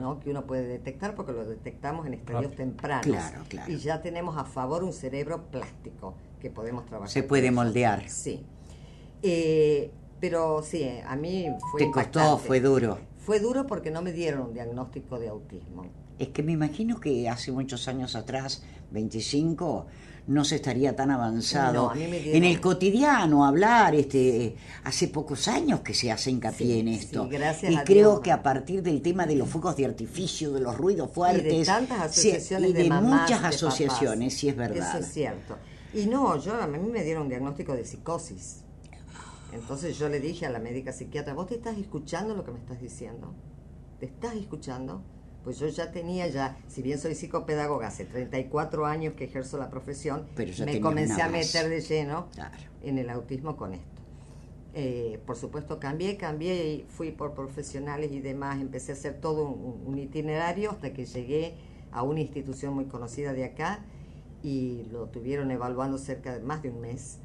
¿no? 0.00 0.18
que 0.20 0.30
uno 0.30 0.46
puede 0.46 0.66
detectar 0.66 1.14
porque 1.16 1.32
lo 1.32 1.44
detectamos 1.44 2.06
en 2.06 2.14
estadios 2.14 2.54
tempranos 2.56 3.06
Claro, 3.06 3.42
claro. 3.48 3.72
y 3.72 3.76
ya 3.78 4.00
tenemos 4.02 4.36
a 4.36 4.44
favor 4.44 4.82
un 4.84 4.92
cerebro 4.92 5.46
plástico 5.50 6.14
que 6.40 6.50
podemos 6.50 6.84
trabajar. 6.86 7.10
Se 7.10 7.22
puede 7.24 7.50
moldear. 7.50 8.08
Sí. 8.08 8.44
Eh, 9.22 9.90
pero 10.20 10.62
sí, 10.62 10.88
a 11.04 11.16
mí 11.16 11.46
fue 11.72 11.80
Te 11.80 11.90
costó, 11.90 12.18
impactante. 12.20 12.46
fue 12.46 12.60
duro. 12.60 12.98
Fue 13.26 13.40
duro 13.40 13.66
porque 13.66 13.90
no 13.90 14.02
me 14.02 14.12
dieron 14.12 14.40
un 14.48 14.54
diagnóstico 14.54 15.18
de 15.18 15.28
autismo. 15.28 15.84
Es 16.16 16.28
que 16.28 16.42
me 16.44 16.52
imagino 16.52 17.00
que 17.00 17.28
hace 17.28 17.50
muchos 17.50 17.88
años 17.88 18.14
atrás, 18.14 18.62
25, 18.92 19.86
no 20.28 20.44
se 20.44 20.56
estaría 20.56 20.94
tan 20.94 21.10
avanzado. 21.10 21.72
No, 21.86 21.90
a 21.90 21.94
mí 21.96 22.06
me 22.06 22.20
dieron- 22.20 22.36
En 22.36 22.44
el 22.44 22.60
cotidiano, 22.60 23.44
hablar, 23.44 23.94
este, 23.96 24.54
hace 24.84 25.08
pocos 25.08 25.48
años 25.48 25.80
que 25.80 25.92
se 25.92 26.10
hace 26.12 26.30
hincapié 26.30 26.66
Sí, 26.74 26.78
en 26.80 26.86
sí, 26.88 26.94
esto. 26.94 27.28
gracias 27.28 27.72
y 27.72 27.76
creo 27.78 28.10
Dios. 28.12 28.20
que 28.20 28.30
a 28.32 28.42
partir 28.44 28.82
del 28.82 29.02
tema 29.02 29.26
de 29.26 29.34
los 29.34 29.48
fuegos 29.48 29.76
de 29.76 29.86
artificio, 29.86 30.52
de 30.52 30.60
los 30.60 30.76
ruidos 30.76 31.10
fuertes, 31.12 31.66
tantas 31.66 31.98
se- 32.14 32.20
asociaciones 32.36 32.70
y 32.70 32.72
de 32.74 32.82
de 32.84 32.88
mamás, 32.88 33.22
muchas 33.22 33.42
de 33.42 33.48
asociaciones, 33.48 34.28
papás. 34.34 34.40
sí 34.40 34.48
es 34.48 34.56
verdad. 34.56 34.88
Eso 34.88 34.98
es 34.98 35.12
cierto. 35.12 35.56
Y 35.94 36.06
no, 36.06 36.36
yo 36.40 36.54
a 36.60 36.66
mí 36.68 36.78
me 36.78 37.02
dieron 37.02 37.24
un 37.24 37.28
diagnóstico 37.28 37.74
de 37.74 37.84
psicosis. 37.84 38.62
Entonces 39.56 39.98
yo 39.98 40.08
le 40.08 40.20
dije 40.20 40.46
a 40.46 40.50
la 40.50 40.58
médica 40.58 40.92
psiquiatra, 40.92 41.34
¿vos 41.34 41.48
te 41.48 41.56
estás 41.56 41.76
escuchando 41.78 42.34
lo 42.34 42.44
que 42.44 42.52
me 42.52 42.58
estás 42.58 42.80
diciendo? 42.80 43.34
¿Te 43.98 44.06
estás 44.06 44.34
escuchando? 44.34 45.02
pues 45.46 45.60
yo 45.60 45.68
ya 45.68 45.92
tenía 45.92 46.26
ya, 46.26 46.58
si 46.66 46.82
bien 46.82 46.98
soy 46.98 47.14
psicopedagoga, 47.14 47.86
hace 47.86 48.04
34 48.04 48.84
años 48.84 49.14
que 49.14 49.26
ejerzo 49.26 49.58
la 49.58 49.70
profesión, 49.70 50.26
me 50.36 50.80
comencé 50.80 51.22
a 51.22 51.28
meter 51.28 51.68
de 51.68 51.82
lleno 51.82 52.26
en 52.82 52.98
el 52.98 53.08
autismo 53.10 53.56
con 53.56 53.72
esto. 53.72 54.02
Eh, 54.74 55.20
por 55.24 55.36
supuesto 55.36 55.78
cambié, 55.78 56.16
cambié 56.16 56.72
y 56.72 56.86
fui 56.88 57.12
por 57.12 57.34
profesionales 57.34 58.10
y 58.10 58.18
demás, 58.18 58.60
empecé 58.60 58.90
a 58.90 58.96
hacer 58.96 59.20
todo 59.20 59.48
un, 59.48 59.96
itinerario 59.96 60.72
hasta 60.72 60.92
que 60.92 61.04
llegué 61.04 61.54
a 61.92 62.02
una 62.02 62.18
institución 62.18 62.74
muy 62.74 62.86
conocida 62.86 63.32
de 63.32 63.44
acá 63.44 63.84
y 64.42 64.82
lo 64.90 65.06
tuvieron 65.10 65.52
evaluando 65.52 65.96
cerca 65.96 66.36
de 66.36 66.40
más 66.40 66.60
de 66.64 66.70
un 66.70 66.80
mes 66.80 67.20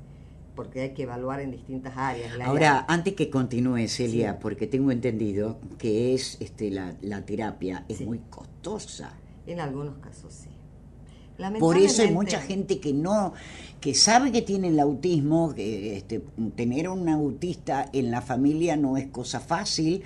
porque 0.56 0.82
hay 0.82 0.90
que 0.94 1.04
evaluar 1.04 1.40
en 1.42 1.52
distintas 1.52 1.94
áreas. 1.96 2.34
Ahora, 2.44 2.86
antes 2.88 3.14
que 3.14 3.30
continúe, 3.30 3.88
Celia, 3.88 4.40
porque 4.40 4.68
tengo 4.68 4.92
entendido 4.92 5.60
que 5.78 6.14
es 6.14 6.38
este, 6.40 6.72
la, 6.72 7.22
terapia 7.26 7.86
es 7.88 8.02
muy 8.02 8.20
costosa. 8.30 9.14
En 9.48 9.60
algunos 9.60 9.98
casos 9.98 10.34
sí. 10.34 10.50
Por 11.60 11.78
eso 11.78 12.04
hay 12.04 12.12
mucha 12.12 12.40
gente 12.40 12.80
que 12.80 12.94
no, 12.94 13.34
que 13.80 13.96
sabe 13.96 14.32
que 14.32 14.44
tiene 14.44 14.68
el 14.68 14.80
autismo, 14.80 15.56
que 15.56 15.98
este, 15.98 16.24
tener 16.56 16.88
un 16.88 17.10
autista 17.10 17.90
en 17.94 18.12
la 18.12 18.22
familia 18.22 18.76
no 18.78 18.96
es 18.96 19.08
cosa 19.08 19.40
fácil, 19.40 20.04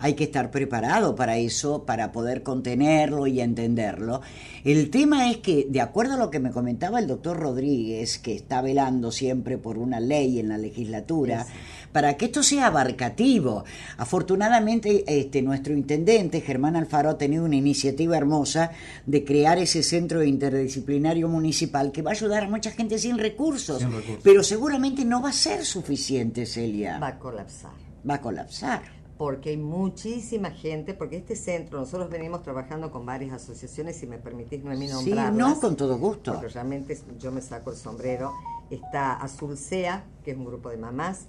hay 0.00 0.14
que 0.14 0.24
estar 0.24 0.50
preparado 0.50 1.14
para 1.14 1.38
eso, 1.38 1.84
para 1.84 2.12
poder 2.12 2.42
contenerlo 2.42 3.26
y 3.26 3.40
entenderlo. 3.40 4.20
El 4.64 4.90
tema 4.90 5.30
es 5.30 5.38
que, 5.38 5.66
de 5.68 5.80
acuerdo 5.80 6.14
a 6.14 6.18
lo 6.18 6.30
que 6.30 6.40
me 6.40 6.50
comentaba 6.50 6.98
el 6.98 7.06
doctor 7.06 7.38
Rodríguez, 7.38 8.18
que 8.18 8.34
está 8.34 8.60
velando 8.62 9.10
siempre 9.10 9.58
por 9.58 9.78
una 9.78 10.00
ley 10.00 10.38
en 10.38 10.48
la 10.48 10.58
legislatura, 10.58 11.46
para 11.92 12.16
que 12.16 12.26
esto 12.26 12.42
sea 12.42 12.66
abarcativo. 12.66 13.64
Afortunadamente, 13.96 15.04
este, 15.06 15.42
nuestro 15.42 15.74
intendente, 15.74 16.40
Germán 16.40 16.76
Alfaro, 16.76 17.10
ha 17.10 17.18
tenido 17.18 17.44
una 17.44 17.56
iniciativa 17.56 18.16
hermosa 18.16 18.70
de 19.06 19.24
crear 19.24 19.58
ese 19.58 19.82
centro 19.82 20.22
interdisciplinario 20.22 21.28
municipal 21.28 21.90
que 21.90 22.02
va 22.02 22.10
a 22.10 22.14
ayudar 22.14 22.44
a 22.44 22.48
mucha 22.48 22.70
gente 22.70 22.98
sin 22.98 23.18
recursos, 23.18 23.84
pero 24.22 24.42
seguramente 24.42 25.04
no 25.04 25.22
va 25.22 25.30
a 25.30 25.32
ser 25.32 25.64
suficiente, 25.64 26.46
Celia. 26.46 26.98
Va 26.98 27.08
a 27.08 27.18
colapsar. 27.18 27.70
Va 28.08 28.14
a 28.14 28.20
colapsar 28.20 28.97
porque 29.18 29.50
hay 29.50 29.56
muchísima 29.56 30.52
gente, 30.52 30.94
porque 30.94 31.16
este 31.16 31.34
centro, 31.34 31.80
nosotros 31.80 32.08
venimos 32.08 32.42
trabajando 32.42 32.92
con 32.92 33.04
varias 33.04 33.32
asociaciones, 33.32 33.96
si 33.96 34.06
me 34.06 34.18
permitís, 34.18 34.62
no 34.62 34.70
es 34.70 34.78
mi 34.78 34.88
Sí, 34.88 35.12
no, 35.32 35.60
con 35.60 35.76
todo 35.76 35.98
gusto. 35.98 36.32
Porque 36.34 36.48
realmente 36.48 36.96
yo 37.18 37.32
me 37.32 37.40
saco 37.40 37.72
el 37.72 37.76
sombrero. 37.76 38.32
Está 38.70 39.14
Azul 39.14 39.56
Sea, 39.56 40.04
que 40.24 40.30
es 40.30 40.36
un 40.36 40.44
grupo 40.44 40.70
de 40.70 40.76
mamás, 40.76 41.26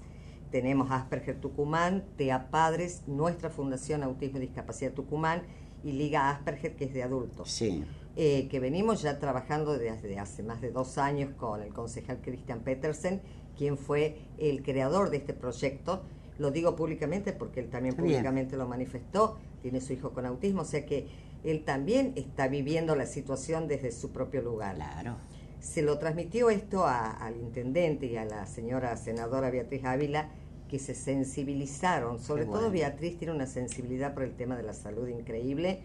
tenemos 0.51 0.91
Asperger 0.91 1.39
Tucumán, 1.39 2.05
TEA 2.15 2.49
Padres, 2.51 3.03
nuestra 3.07 3.49
Fundación 3.49 4.03
Autismo 4.03 4.37
y 4.37 4.41
Discapacidad 4.41 4.93
Tucumán 4.93 5.43
y 5.83 5.91
Liga 5.91 6.29
Asperger, 6.29 6.75
que 6.75 6.85
es 6.85 6.93
de 6.93 7.03
adultos. 7.03 7.49
Sí. 7.49 7.83
Eh, 8.15 8.47
que 8.49 8.59
venimos 8.59 9.01
ya 9.01 9.19
trabajando 9.19 9.77
desde 9.77 10.19
hace 10.19 10.43
más 10.43 10.61
de 10.61 10.71
dos 10.71 10.97
años 10.97 11.33
con 11.37 11.61
el 11.61 11.73
concejal 11.73 12.19
Christian 12.21 12.59
Petersen, 12.61 13.21
quien 13.57 13.77
fue 13.77 14.17
el 14.37 14.61
creador 14.61 15.09
de 15.09 15.17
este 15.17 15.33
proyecto. 15.33 16.03
Lo 16.39 16.49
digo 16.49 16.75
públicamente 16.75 17.33
porque 17.33 17.59
él 17.59 17.69
también 17.69 17.95
públicamente 17.95 18.57
lo 18.57 18.67
manifestó, 18.67 19.37
tiene 19.61 19.79
su 19.81 19.93
hijo 19.93 20.11
con 20.11 20.25
autismo, 20.25 20.63
o 20.63 20.65
sea 20.65 20.85
que 20.85 21.07
él 21.43 21.63
también 21.63 22.13
está 22.15 22.47
viviendo 22.47 22.95
la 22.95 23.05
situación 23.05 23.67
desde 23.67 23.91
su 23.91 24.11
propio 24.11 24.41
lugar. 24.41 24.75
Claro 24.75 25.17
se 25.59 25.81
lo 25.81 25.97
transmitió 25.99 26.49
esto 26.49 26.85
al 26.87 27.35
intendente 27.37 28.05
y 28.05 28.17
a 28.17 28.25
la 28.25 28.45
señora 28.45 28.95
senadora 28.95 29.49
Beatriz 29.49 29.83
Ávila, 29.83 30.29
que 30.69 30.79
se 30.79 30.93
sensibilizaron, 30.93 32.19
sobre 32.19 32.45
todo 32.45 32.71
Beatriz 32.71 33.17
tiene 33.17 33.33
una 33.33 33.47
sensibilidad 33.47 34.13
por 34.13 34.23
el 34.23 34.35
tema 34.35 34.55
de 34.55 34.63
la 34.63 34.73
salud 34.73 35.07
increíble, 35.07 35.81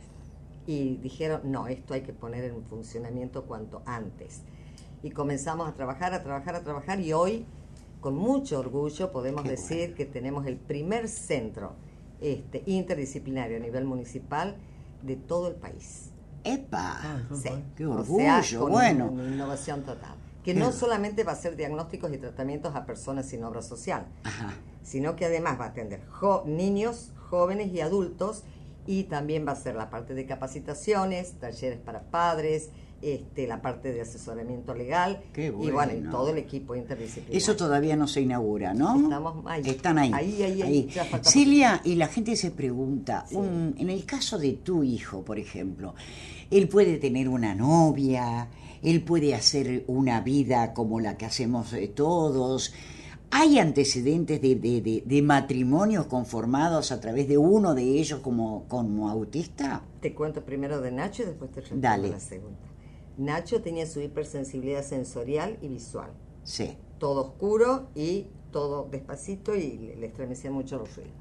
y 0.66 0.96
dijeron, 0.96 1.40
no, 1.44 1.66
esto 1.66 1.94
hay 1.94 2.02
que 2.02 2.12
poner 2.12 2.44
en 2.44 2.62
funcionamiento 2.64 3.44
cuanto 3.44 3.82
antes. 3.84 4.42
Y 5.02 5.10
comenzamos 5.10 5.68
a 5.68 5.74
trabajar, 5.74 6.14
a 6.14 6.22
trabajar, 6.22 6.54
a 6.54 6.62
trabajar, 6.62 7.00
y 7.00 7.12
hoy, 7.12 7.44
con 8.04 8.16
mucho 8.16 8.58
orgullo, 8.58 9.10
podemos 9.10 9.44
decir 9.44 9.94
que 9.94 10.04
tenemos 10.04 10.46
el 10.46 10.58
primer 10.58 11.08
centro 11.08 11.72
este, 12.20 12.62
interdisciplinario 12.66 13.56
a 13.56 13.60
nivel 13.60 13.86
municipal 13.86 14.56
de 15.00 15.16
todo 15.16 15.48
el 15.48 15.54
país. 15.54 16.10
¡Epa! 16.44 16.98
Ah, 17.02 17.22
¡Qué 17.74 17.86
orgullo! 17.86 18.68
bueno. 18.68 19.10
innovación 19.10 19.84
total. 19.84 20.16
Que 20.44 20.52
no 20.52 20.70
solamente 20.70 21.24
va 21.24 21.32
a 21.32 21.34
hacer 21.34 21.56
diagnósticos 21.56 22.12
y 22.12 22.18
tratamientos 22.18 22.76
a 22.76 22.84
personas 22.84 23.24
sin 23.24 23.42
obra 23.42 23.62
social, 23.62 24.04
sino 24.82 25.16
que 25.16 25.24
además 25.24 25.58
va 25.58 25.64
a 25.64 25.68
atender 25.68 26.02
niños, 26.44 27.10
jóvenes 27.30 27.72
y 27.72 27.80
adultos 27.80 28.44
y 28.86 29.04
también 29.04 29.48
va 29.48 29.52
a 29.52 29.56
ser 29.56 29.76
la 29.76 29.88
parte 29.88 30.12
de 30.12 30.26
capacitaciones, 30.26 31.40
talleres 31.40 31.78
para 31.78 32.02
padres, 32.02 32.68
este, 33.04 33.46
la 33.46 33.60
parte 33.60 33.92
de 33.92 34.00
asesoramiento 34.00 34.74
legal 34.74 35.22
y 35.36 35.50
bueno, 35.50 36.10
todo 36.10 36.30
el 36.30 36.38
equipo 36.38 36.74
interdisciplinario. 36.74 37.36
Eso 37.36 37.54
todavía 37.54 37.96
no 37.96 38.08
se 38.08 38.22
inaugura, 38.22 38.72
¿no? 38.72 39.02
Estamos 39.02 39.44
ahí. 39.46 39.62
Están 39.66 39.98
ahí. 39.98 40.10
Ahí, 40.14 40.42
ahí, 40.42 40.62
ahí. 40.62 40.90
Celia, 41.22 41.80
y 41.84 41.96
la 41.96 42.08
gente 42.08 42.34
se 42.36 42.50
pregunta, 42.50 43.26
en 43.30 43.90
el 43.90 44.04
caso 44.04 44.38
de 44.38 44.54
tu 44.54 44.82
hijo, 44.82 45.22
por 45.22 45.38
ejemplo, 45.38 45.94
él 46.50 46.68
puede 46.68 46.98
tener 46.98 47.28
una 47.28 47.54
novia, 47.54 48.48
él 48.82 49.02
puede 49.02 49.34
hacer 49.34 49.84
una 49.86 50.20
vida 50.20 50.72
como 50.72 51.00
la 51.00 51.16
que 51.16 51.26
hacemos 51.26 51.72
eh, 51.72 51.88
todos. 51.88 52.72
¿Hay 53.30 53.58
antecedentes 53.58 54.40
de, 54.40 55.22
matrimonios 55.22 56.06
conformados 56.06 56.92
a 56.92 57.00
través 57.00 57.26
de 57.26 57.36
uno 57.36 57.74
de 57.74 57.82
ellos 57.82 58.20
como, 58.20 58.64
como 58.68 59.08
autista? 59.08 59.82
Te 60.00 60.14
cuento 60.14 60.44
primero 60.44 60.80
de 60.80 60.92
Nacho 60.92 61.24
y 61.24 61.26
después 61.26 61.50
te 61.50 61.60
respondo 61.60 61.96
la 61.96 62.20
segunda. 62.20 62.73
Nacho 63.16 63.62
tenía 63.62 63.86
su 63.86 64.00
hipersensibilidad 64.00 64.82
sensorial 64.82 65.58
y 65.60 65.68
visual. 65.68 66.10
Sí. 66.42 66.76
Todo 66.98 67.22
oscuro 67.22 67.88
y 67.94 68.28
todo 68.50 68.88
despacito 68.90 69.54
y 69.54 69.78
le, 69.78 69.96
le 69.96 70.06
estremecía 70.06 70.50
mucho 70.50 70.78
los 70.78 70.94
ruidos. 70.96 71.14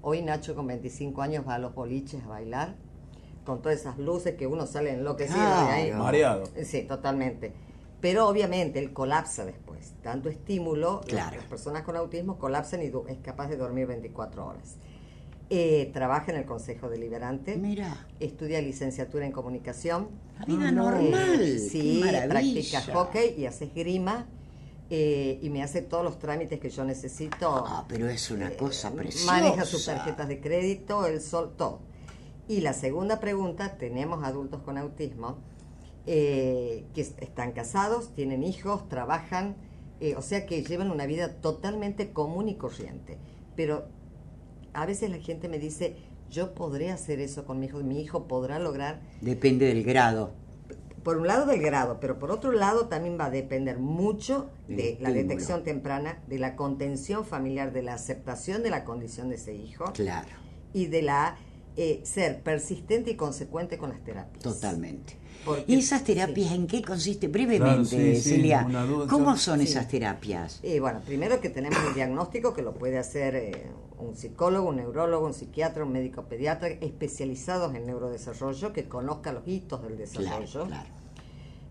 Hoy 0.00 0.22
Nacho 0.22 0.54
con 0.54 0.66
25 0.66 1.22
años 1.22 1.44
va 1.46 1.54
a 1.54 1.58
los 1.58 1.74
boliches 1.74 2.22
a 2.24 2.28
bailar 2.28 2.76
con 3.44 3.60
todas 3.60 3.80
esas 3.80 3.98
luces 3.98 4.34
que 4.34 4.46
uno 4.46 4.66
sale 4.66 4.92
enloquecido 4.92 5.40
de 5.40 5.70
ahí. 5.70 5.92
Mareado. 5.92 6.44
Sí, 6.64 6.82
totalmente. 6.82 7.52
Pero 8.00 8.28
obviamente 8.28 8.78
él 8.78 8.92
colapsa 8.92 9.44
después. 9.44 9.94
Tanto 10.02 10.28
estímulo, 10.28 11.02
las, 11.08 11.32
personas 11.44 11.82
con 11.82 11.96
autismo 11.96 12.38
colapsan 12.38 12.82
y 12.82 12.86
es 12.86 13.18
capaz 13.22 13.48
de 13.48 13.56
dormir 13.56 13.86
24 13.86 14.46
horas. 14.46 14.76
Eh, 15.54 15.90
trabaja 15.92 16.32
en 16.32 16.38
el 16.38 16.46
Consejo 16.46 16.88
Deliberante. 16.88 17.58
Mira. 17.58 18.06
Estudia 18.20 18.62
licenciatura 18.62 19.26
en 19.26 19.32
comunicación. 19.32 20.08
La 20.38 20.46
vida 20.46 20.68
ah, 20.68 20.72
normal. 20.72 21.58
Sí, 21.58 22.02
practica 22.26 22.80
hockey 22.80 23.34
y 23.36 23.44
hace 23.44 23.66
esgrima. 23.66 24.26
Eh, 24.88 25.38
y 25.42 25.50
me 25.50 25.62
hace 25.62 25.82
todos 25.82 26.04
los 26.04 26.18
trámites 26.18 26.58
que 26.58 26.70
yo 26.70 26.86
necesito. 26.86 27.50
Ah, 27.66 27.84
pero 27.86 28.08
es 28.08 28.30
una 28.30 28.48
eh, 28.48 28.56
cosa 28.56 28.92
preciosa. 28.92 29.30
Maneja 29.30 29.66
sus 29.66 29.84
tarjetas 29.84 30.26
de 30.26 30.40
crédito, 30.40 31.04
el 31.04 31.20
sol, 31.20 31.52
todo. 31.58 31.80
Y 32.48 32.62
la 32.62 32.72
segunda 32.72 33.20
pregunta, 33.20 33.76
tenemos 33.76 34.24
adultos 34.24 34.62
con 34.62 34.78
autismo 34.78 35.36
eh, 36.06 36.86
que 36.94 37.02
están 37.02 37.52
casados, 37.52 38.14
tienen 38.14 38.42
hijos, 38.42 38.88
trabajan, 38.88 39.56
o 40.16 40.22
sea 40.22 40.46
que 40.46 40.64
llevan 40.64 40.90
una 40.90 41.04
vida 41.04 41.42
totalmente 41.42 42.10
común 42.10 42.48
y 42.48 42.54
corriente. 42.54 43.18
Pero 43.54 43.86
a 44.74 44.86
veces 44.86 45.10
la 45.10 45.18
gente 45.18 45.48
me 45.48 45.58
dice, 45.58 45.96
yo 46.30 46.54
podré 46.54 46.90
hacer 46.90 47.20
eso 47.20 47.44
con 47.44 47.60
mi 47.60 47.66
hijo, 47.66 47.78
mi 47.80 48.00
hijo 48.00 48.26
podrá 48.26 48.58
lograr... 48.58 49.00
Depende 49.20 49.66
del 49.66 49.84
grado. 49.84 50.32
Por 51.02 51.18
un 51.18 51.26
lado 51.26 51.46
del 51.46 51.60
grado, 51.60 51.98
pero 52.00 52.18
por 52.18 52.30
otro 52.30 52.52
lado 52.52 52.86
también 52.86 53.18
va 53.18 53.26
a 53.26 53.30
depender 53.30 53.78
mucho 53.78 54.50
de 54.68 54.98
la 55.00 55.10
detección 55.10 55.64
temprana, 55.64 56.22
de 56.28 56.38
la 56.38 56.54
contención 56.54 57.24
familiar, 57.24 57.72
de 57.72 57.82
la 57.82 57.94
aceptación 57.94 58.62
de 58.62 58.70
la 58.70 58.84
condición 58.84 59.28
de 59.28 59.34
ese 59.34 59.54
hijo. 59.54 59.92
Claro. 59.94 60.28
Y 60.72 60.86
de 60.86 61.02
la 61.02 61.36
eh, 61.76 62.02
ser 62.04 62.42
persistente 62.42 63.12
y 63.12 63.16
consecuente 63.16 63.78
con 63.78 63.90
las 63.90 64.04
terapias. 64.04 64.42
Totalmente. 64.42 65.16
¿Y 65.66 65.78
esas 65.78 66.04
terapias 66.04 66.52
en 66.52 66.66
qué 66.66 66.82
consiste? 66.82 67.28
Brevemente, 67.28 68.16
Celia, 68.16 68.66
¿cómo 69.08 69.36
son 69.36 69.60
esas 69.60 69.88
terapias? 69.88 70.60
Eh, 70.62 70.80
bueno, 70.80 71.00
primero 71.04 71.40
que 71.40 71.50
tenemos 71.50 71.78
un 71.86 71.94
diagnóstico 71.94 72.54
que 72.54 72.62
lo 72.62 72.74
puede 72.74 72.98
hacer 72.98 73.34
eh, 73.34 73.66
un 73.98 74.14
psicólogo, 74.16 74.68
un 74.68 74.76
neurólogo, 74.76 75.26
un 75.26 75.34
psiquiatra, 75.34 75.84
un 75.84 75.92
médico 75.92 76.24
pediatra 76.24 76.68
especializados 76.68 77.74
en 77.74 77.86
neurodesarrollo, 77.86 78.72
que 78.72 78.88
conozca 78.88 79.32
los 79.32 79.46
hitos 79.46 79.82
del 79.82 79.96
desarrollo. 79.96 80.66
Claro, 80.66 80.88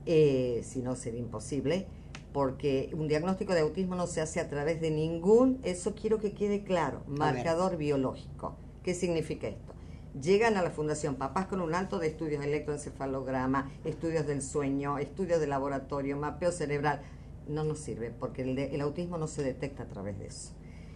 si 0.05 0.81
no, 0.81 0.95
sería 0.95 1.19
imposible 1.19 1.87
porque 2.33 2.89
un 2.93 3.07
diagnóstico 3.07 3.53
de 3.53 3.61
autismo 3.61 3.95
no 3.95 4.07
se 4.07 4.21
hace 4.21 4.39
a 4.39 4.49
través 4.49 4.79
de 4.81 4.91
ningún, 4.91 5.59
eso 5.63 5.93
quiero 5.95 6.19
que 6.19 6.33
quede 6.33 6.63
claro, 6.63 7.03
marcador 7.07 7.77
biológico. 7.77 8.55
¿Qué 8.83 8.93
significa 8.93 9.47
esto? 9.47 9.70
Llegan 10.19 10.57
a 10.57 10.61
la 10.61 10.71
fundación 10.71 11.15
papás 11.15 11.47
con 11.47 11.61
un 11.61 11.73
alto 11.73 11.99
de 11.99 12.07
estudios 12.07 12.41
de 12.41 12.47
electroencefalograma, 12.47 13.71
estudios 13.85 14.27
del 14.27 14.41
sueño, 14.41 14.97
estudios 14.97 15.39
de 15.39 15.47
laboratorio, 15.47 16.17
mapeo 16.17 16.51
cerebral. 16.51 17.01
No 17.47 17.63
nos 17.63 17.79
sirve 17.79 18.11
porque 18.11 18.43
el, 18.43 18.81
autismo 18.81 19.17
no 19.17 19.27
se 19.27 19.43
detecta 19.43 19.83
a 19.83 19.87
través 19.87 20.19
de 20.19 20.27
eso. 20.27 20.51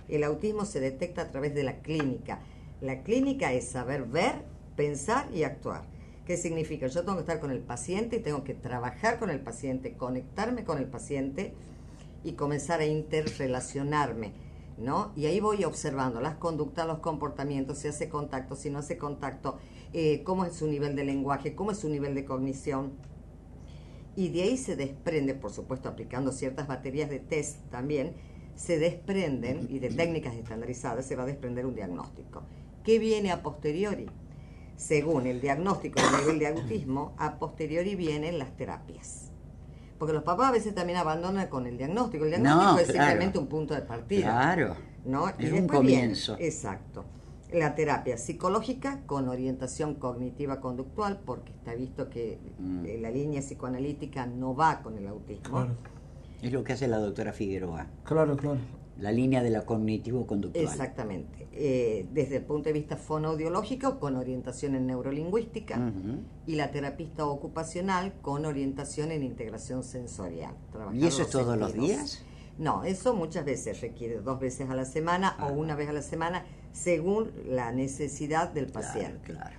El 0.08 0.24
autismo 0.24 0.66
se 0.66 0.80
detecta 0.80 1.24
a 1.24 1.32
través 1.32 1.56
de 1.56 1.64
la 1.64 1.80
clínica. 1.80 2.40
La 2.82 3.04
clínica 3.04 3.54
es 3.54 3.68
saber 3.68 4.04
ver, 4.04 4.44
pensar 4.76 5.28
y 5.34 5.44
actuar. 5.44 5.84
¿Qué 6.26 6.38
significa? 6.38 6.88
Yo 6.88 7.02
tengo 7.02 7.16
que 7.16 7.22
estar 7.22 7.40
con 7.40 7.52
el 7.52 7.60
paciente 7.60 8.18
y 8.18 8.20
tengo 8.20 8.44
que 8.44 8.54
trabajar 8.54 9.20
con 9.20 9.30
el 9.30 9.40
paciente, 9.40 9.94
conectarme 9.94 10.64
con 10.64 10.78
el 10.78 10.86
paciente 10.86 11.54
y 12.24 12.34
comenzar 12.34 12.80
a 12.80 12.86
interrelacionarme, 12.86 14.34
¿no? 14.78 15.12
Y 15.16 15.26
ahí 15.26 15.40
voy 15.40 15.64
observando 15.64 16.22
las 16.22 16.36
conductas, 16.36 16.88
los 16.88 17.00
comportamientos, 17.00 17.80
si 17.80 17.88
hace 17.88 18.10
contacto, 18.10 18.56
si 18.56 18.70
no 18.70 18.80
hace 18.80 18.98
contacto, 18.98 19.58
eh, 19.94 20.24
cómo 20.24 20.46
es 20.46 20.54
su 20.54 20.68
nivel 20.68 20.96
de 20.96 21.04
lenguaje, 21.04 21.56
cómo 21.56 21.72
es 21.72 21.80
su 21.80 21.90
nivel 21.90 22.16
de 22.16 22.26
cognición. 22.26 22.94
Y 24.16 24.30
de 24.30 24.44
ahí 24.44 24.58
se 24.58 24.76
desprende, 24.76 25.36
por 25.36 25.52
supuesto, 25.52 25.90
aplicando 25.90 26.32
ciertas 26.32 26.68
baterías 26.68 27.10
de 27.10 27.20
test 27.20 27.60
también, 27.70 28.16
se 28.56 28.80
desprenden, 28.80 29.68
y 29.70 29.80
de 29.80 29.90
técnicas 29.90 30.36
estandarizadas, 30.36 31.06
se 31.06 31.16
va 31.16 31.24
a 31.24 31.26
desprender 31.26 31.66
un 31.66 31.76
diagnóstico. 31.76 32.44
¿Qué 32.84 33.00
viene 33.00 33.32
a 33.32 33.42
posteriori? 33.42 34.10
según 34.78 35.26
el 35.26 35.42
diagnóstico 35.42 36.02
del 36.02 36.22
nivel 36.22 36.40
de 36.40 36.48
autismo, 36.48 37.14
a 37.18 37.38
posteriori 37.40 37.96
vienen 37.96 38.38
las 38.38 38.56
terapias. 38.58 39.32
Porque 39.98 40.14
los 40.14 40.24
papás 40.24 40.50
a 40.50 40.52
veces 40.52 40.76
también 40.76 40.98
abandonan 40.98 41.48
con 41.48 41.68
el 41.68 41.78
diagnóstico. 41.78 42.26
El 42.26 42.32
diagnóstico 42.32 42.80
es 42.80 42.88
simplemente 42.88 43.40
un 43.40 43.48
punto 43.48 43.74
de 43.74 43.82
partida. 43.82 44.24
Claro. 44.24 44.76
¿no? 45.06 45.30
Es 45.38 45.52
un 45.52 45.68
comienzo. 45.68 46.36
exacto. 46.40 47.06
La 47.54 47.76
terapia 47.76 48.18
psicológica 48.18 49.02
con 49.06 49.30
orientación 49.30 49.96
cognitiva 49.96 50.60
conductual, 50.60 51.22
porque 51.26 51.52
está 51.52 51.74
visto 51.76 52.10
que 52.10 52.40
mm. 52.60 52.86
eh, 52.86 52.98
la 53.00 53.12
línea 53.12 53.40
psicoanalítica 53.42 54.26
no 54.26 54.56
va 54.56 54.82
con 54.82 54.98
el 54.98 55.08
autismo. 55.08 55.68
Es 56.42 56.52
lo 56.52 56.64
que 56.64 56.74
hace 56.74 56.88
la 56.88 56.98
doctora 56.98 57.32
Figueroa. 57.32 57.88
Claro, 58.04 58.36
claro 58.36 58.58
la 59.00 59.12
línea 59.12 59.44
de 59.44 59.50
la 59.50 59.66
cognitivo-conductual. 59.66 60.64
Exactamente. 60.64 61.48
Eh, 61.52 62.08
desde 62.12 62.38
el 62.38 62.44
punto 62.44 62.70
de 62.70 62.74
vista 62.74 62.98
fonoaudiológico, 62.98 64.00
con 64.00 64.16
orientación 64.16 64.76
en 64.76 64.88
neurolingüística, 64.88 65.92
y 66.46 66.56
la 66.56 66.72
terapista 66.72 67.26
ocupacional 67.26 68.14
con 68.22 68.46
orientación 68.46 69.12
en 69.12 69.24
integración 69.24 69.84
sensorial. 69.84 70.54
¿Y 70.94 71.06
eso 71.06 71.24
es 71.24 71.30
todos 71.30 71.58
los 71.58 71.74
días? 71.74 72.24
No, 72.58 72.86
eso 72.86 73.14
muchas 73.14 73.44
veces 73.44 73.82
requiere 73.82 74.22
dos 74.22 74.40
veces 74.40 74.70
a 74.70 74.76
la 74.76 74.86
semana 74.86 75.36
o 75.42 75.54
una 75.54 75.76
vez 75.76 75.90
a 75.90 75.94
la 75.94 76.02
semana, 76.02 76.46
según 76.72 77.32
la 77.48 77.72
necesidad 77.74 78.50
del 78.50 78.68
paciente. 78.68 79.34
Claro, 79.34 79.56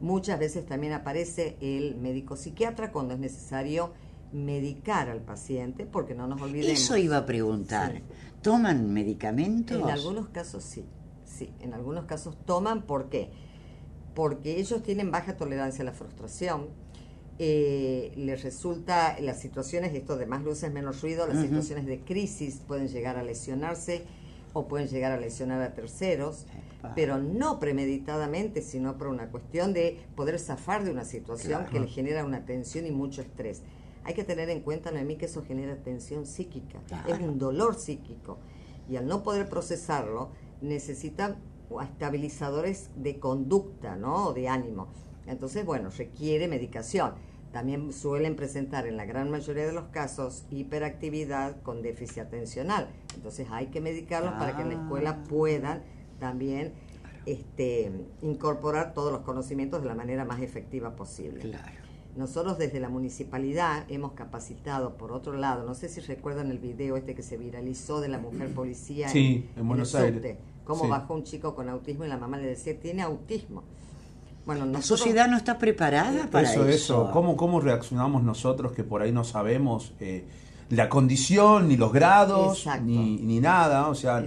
Muchas 0.00 0.38
veces 0.38 0.64
también 0.64 0.94
aparece 0.94 1.58
el 1.60 1.96
médico 1.96 2.36
psiquiatra 2.36 2.90
cuando 2.90 3.12
es 3.12 3.20
necesario 3.20 3.92
medicar 4.32 5.08
al 5.08 5.20
paciente, 5.20 5.86
porque 5.86 6.14
no 6.14 6.26
nos 6.26 6.40
olvidemos. 6.40 6.78
Eso 6.78 6.96
iba 6.96 7.18
a 7.18 7.26
preguntar. 7.26 8.02
¿Toman 8.42 8.92
medicamentos? 8.92 9.80
En 9.80 9.90
algunos 9.90 10.28
casos 10.28 10.64
sí, 10.64 10.84
sí, 11.24 11.52
en 11.60 11.74
algunos 11.74 12.04
casos 12.04 12.36
toman, 12.46 12.82
¿por 12.82 13.08
qué? 13.08 13.30
Porque 14.14 14.58
ellos 14.58 14.82
tienen 14.82 15.10
baja 15.10 15.36
tolerancia 15.36 15.82
a 15.82 15.84
la 15.84 15.92
frustración, 15.92 16.68
eh, 17.42 18.12
les 18.16 18.42
resulta 18.42 19.18
las 19.20 19.40
situaciones, 19.40 19.94
esto 19.94 20.16
de 20.16 20.26
más 20.26 20.42
luces, 20.42 20.70
menos 20.72 21.00
ruido, 21.00 21.26
las 21.26 21.40
situaciones 21.40 21.86
de 21.86 22.00
crisis 22.00 22.60
pueden 22.66 22.88
llegar 22.88 23.16
a 23.16 23.22
lesionarse 23.22 24.04
o 24.52 24.68
pueden 24.68 24.88
llegar 24.88 25.12
a 25.12 25.16
lesionar 25.18 25.62
a 25.62 25.72
terceros, 25.72 26.44
pero 26.94 27.18
no 27.18 27.58
premeditadamente, 27.58 28.62
sino 28.62 28.98
por 28.98 29.06
una 29.08 29.28
cuestión 29.28 29.72
de 29.72 30.00
poder 30.16 30.38
zafar 30.38 30.84
de 30.84 30.90
una 30.90 31.04
situación 31.04 31.66
que 31.66 31.80
le 31.80 31.86
genera 31.86 32.24
una 32.24 32.44
tensión 32.44 32.86
y 32.86 32.90
mucho 32.90 33.22
estrés. 33.22 33.62
Hay 34.04 34.14
que 34.14 34.24
tener 34.24 34.48
en 34.50 34.60
cuenta, 34.60 34.90
Noemí, 34.90 35.16
que 35.16 35.26
eso 35.26 35.42
genera 35.42 35.76
tensión 35.76 36.26
psíquica, 36.26 36.80
es 37.06 37.18
un 37.20 37.38
dolor 37.38 37.74
psíquico. 37.74 38.38
Y 38.88 38.96
al 38.96 39.06
no 39.06 39.22
poder 39.22 39.48
procesarlo, 39.48 40.30
necesitan 40.60 41.36
estabilizadores 41.82 42.90
de 42.96 43.20
conducta, 43.20 43.96
¿no? 43.96 44.28
O 44.28 44.32
de 44.32 44.48
ánimo. 44.48 44.88
Entonces, 45.26 45.64
bueno, 45.64 45.90
requiere 45.90 46.48
medicación. 46.48 47.14
También 47.52 47.92
suelen 47.92 48.36
presentar 48.36 48.86
en 48.86 48.96
la 48.96 49.04
gran 49.04 49.30
mayoría 49.30 49.66
de 49.66 49.72
los 49.72 49.86
casos 49.88 50.44
hiperactividad 50.50 51.60
con 51.62 51.82
déficit 51.82 52.18
atencional. 52.18 52.88
Entonces 53.14 53.48
hay 53.50 53.66
que 53.66 53.80
medicarlos 53.80 54.32
para 54.34 54.56
que 54.56 54.62
en 54.62 54.68
la 54.68 54.74
escuela 54.74 55.10
ah. 55.10 55.28
puedan 55.28 55.82
también 56.20 56.72
este, 57.26 57.90
incorporar 58.22 58.94
todos 58.94 59.12
los 59.12 59.22
conocimientos 59.22 59.82
de 59.82 59.88
la 59.88 59.94
manera 59.94 60.24
más 60.24 60.40
efectiva 60.40 60.94
posible. 60.94 61.40
Claro. 61.40 61.79
Nosotros 62.16 62.58
desde 62.58 62.80
la 62.80 62.88
municipalidad 62.88 63.84
hemos 63.88 64.12
capacitado, 64.12 64.96
por 64.96 65.12
otro 65.12 65.34
lado, 65.34 65.64
no 65.64 65.74
sé 65.74 65.88
si 65.88 66.00
recuerdan 66.00 66.50
el 66.50 66.58
video 66.58 66.96
este 66.96 67.14
que 67.14 67.22
se 67.22 67.36
viralizó 67.36 68.00
de 68.00 68.08
la 68.08 68.18
mujer 68.18 68.52
policía 68.52 69.08
sí, 69.08 69.48
en, 69.56 69.68
Buenos 69.68 69.94
Aires. 69.94 70.36
cómo 70.64 70.88
bajó 70.88 71.14
un 71.14 71.22
chico 71.22 71.54
con 71.54 71.68
autismo 71.68 72.04
y 72.04 72.08
la 72.08 72.16
mamá 72.16 72.36
le 72.36 72.48
decía, 72.48 72.78
tiene 72.78 73.02
autismo. 73.02 73.62
Bueno, 74.44 74.66
la 74.66 74.82
sociedad 74.82 75.28
no 75.28 75.36
está 75.36 75.58
preparada 75.58 76.28
para 76.30 76.50
eso. 76.50 76.66
Eso, 76.66 77.10
¿Cómo, 77.12 77.36
¿Cómo 77.36 77.60
reaccionamos 77.60 78.22
nosotros 78.22 78.72
que 78.72 78.82
por 78.82 79.02
ahí 79.02 79.12
no 79.12 79.22
sabemos 79.22 79.92
eh, 80.00 80.24
la 80.70 80.88
condición, 80.88 81.68
ni 81.68 81.76
los 81.76 81.92
grados, 81.92 82.66
ni, 82.82 83.18
ni, 83.18 83.38
nada? 83.38 83.88
O 83.88 83.94
sea, 83.94 84.24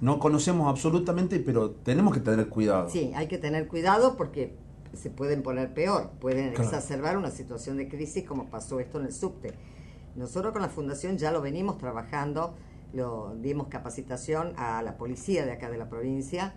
no 0.00 0.18
conocemos 0.18 0.68
absolutamente, 0.68 1.40
pero 1.40 1.70
tenemos 1.70 2.14
que 2.14 2.20
tener 2.20 2.48
cuidado. 2.48 2.88
Sí, 2.90 3.10
hay 3.16 3.26
que 3.26 3.38
tener 3.38 3.66
cuidado 3.66 4.16
porque 4.16 4.54
se 4.96 5.10
pueden 5.10 5.42
poner 5.42 5.74
peor, 5.74 6.10
pueden 6.20 6.48
exacerbar 6.48 7.16
una 7.16 7.30
situación 7.30 7.76
de 7.76 7.88
crisis 7.88 8.24
como 8.24 8.50
pasó 8.50 8.80
esto 8.80 9.00
en 9.00 9.06
el 9.06 9.12
subte. 9.12 9.54
Nosotros 10.16 10.52
con 10.52 10.62
la 10.62 10.68
fundación 10.68 11.18
ya 11.18 11.32
lo 11.32 11.40
venimos 11.40 11.78
trabajando, 11.78 12.54
lo 12.92 13.34
dimos 13.36 13.66
capacitación 13.68 14.52
a 14.56 14.82
la 14.82 14.96
policía 14.96 15.44
de 15.44 15.52
acá 15.52 15.70
de 15.70 15.78
la 15.78 15.88
provincia, 15.88 16.54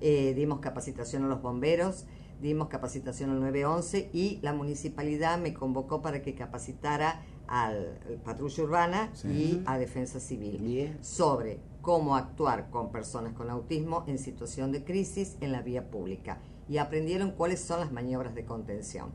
eh, 0.00 0.32
dimos 0.34 0.60
capacitación 0.60 1.24
a 1.24 1.28
los 1.28 1.42
bomberos, 1.42 2.06
dimos 2.40 2.68
capacitación 2.68 3.30
al 3.30 3.40
911 3.40 4.10
y 4.12 4.38
la 4.42 4.52
municipalidad 4.52 5.38
me 5.38 5.54
convocó 5.54 6.02
para 6.02 6.22
que 6.22 6.34
capacitara 6.34 7.22
al, 7.46 7.98
patrulla 8.24 8.64
urbana 8.64 9.12
y 9.24 9.62
a 9.66 9.78
defensa 9.78 10.20
civil 10.20 10.96
sobre 11.00 11.60
cómo 11.80 12.16
actuar 12.16 12.70
con 12.70 12.90
personas 12.90 13.34
con 13.34 13.50
autismo 13.50 14.04
en 14.06 14.18
situación 14.18 14.72
de 14.72 14.84
crisis 14.84 15.36
en 15.40 15.52
la 15.52 15.62
vía 15.62 15.90
pública 15.90 16.40
y 16.68 16.78
aprendieron 16.78 17.32
cuáles 17.32 17.60
son 17.60 17.80
las 17.80 17.92
maniobras 17.92 18.34
de 18.34 18.44
contención 18.44 19.10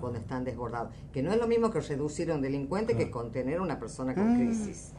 cuando 0.00 0.18
están 0.18 0.44
desbordados. 0.44 0.92
Que 1.12 1.22
no 1.22 1.32
es 1.32 1.38
lo 1.38 1.46
mismo 1.46 1.70
que 1.70 1.80
reducir 1.80 2.30
a 2.30 2.34
un 2.34 2.42
delincuente 2.42 2.96
que 2.96 3.10
contener 3.10 3.58
a 3.58 3.62
una 3.62 3.78
persona 3.78 4.14
con 4.14 4.34
mm. 4.34 4.36
crisis. 4.36 4.92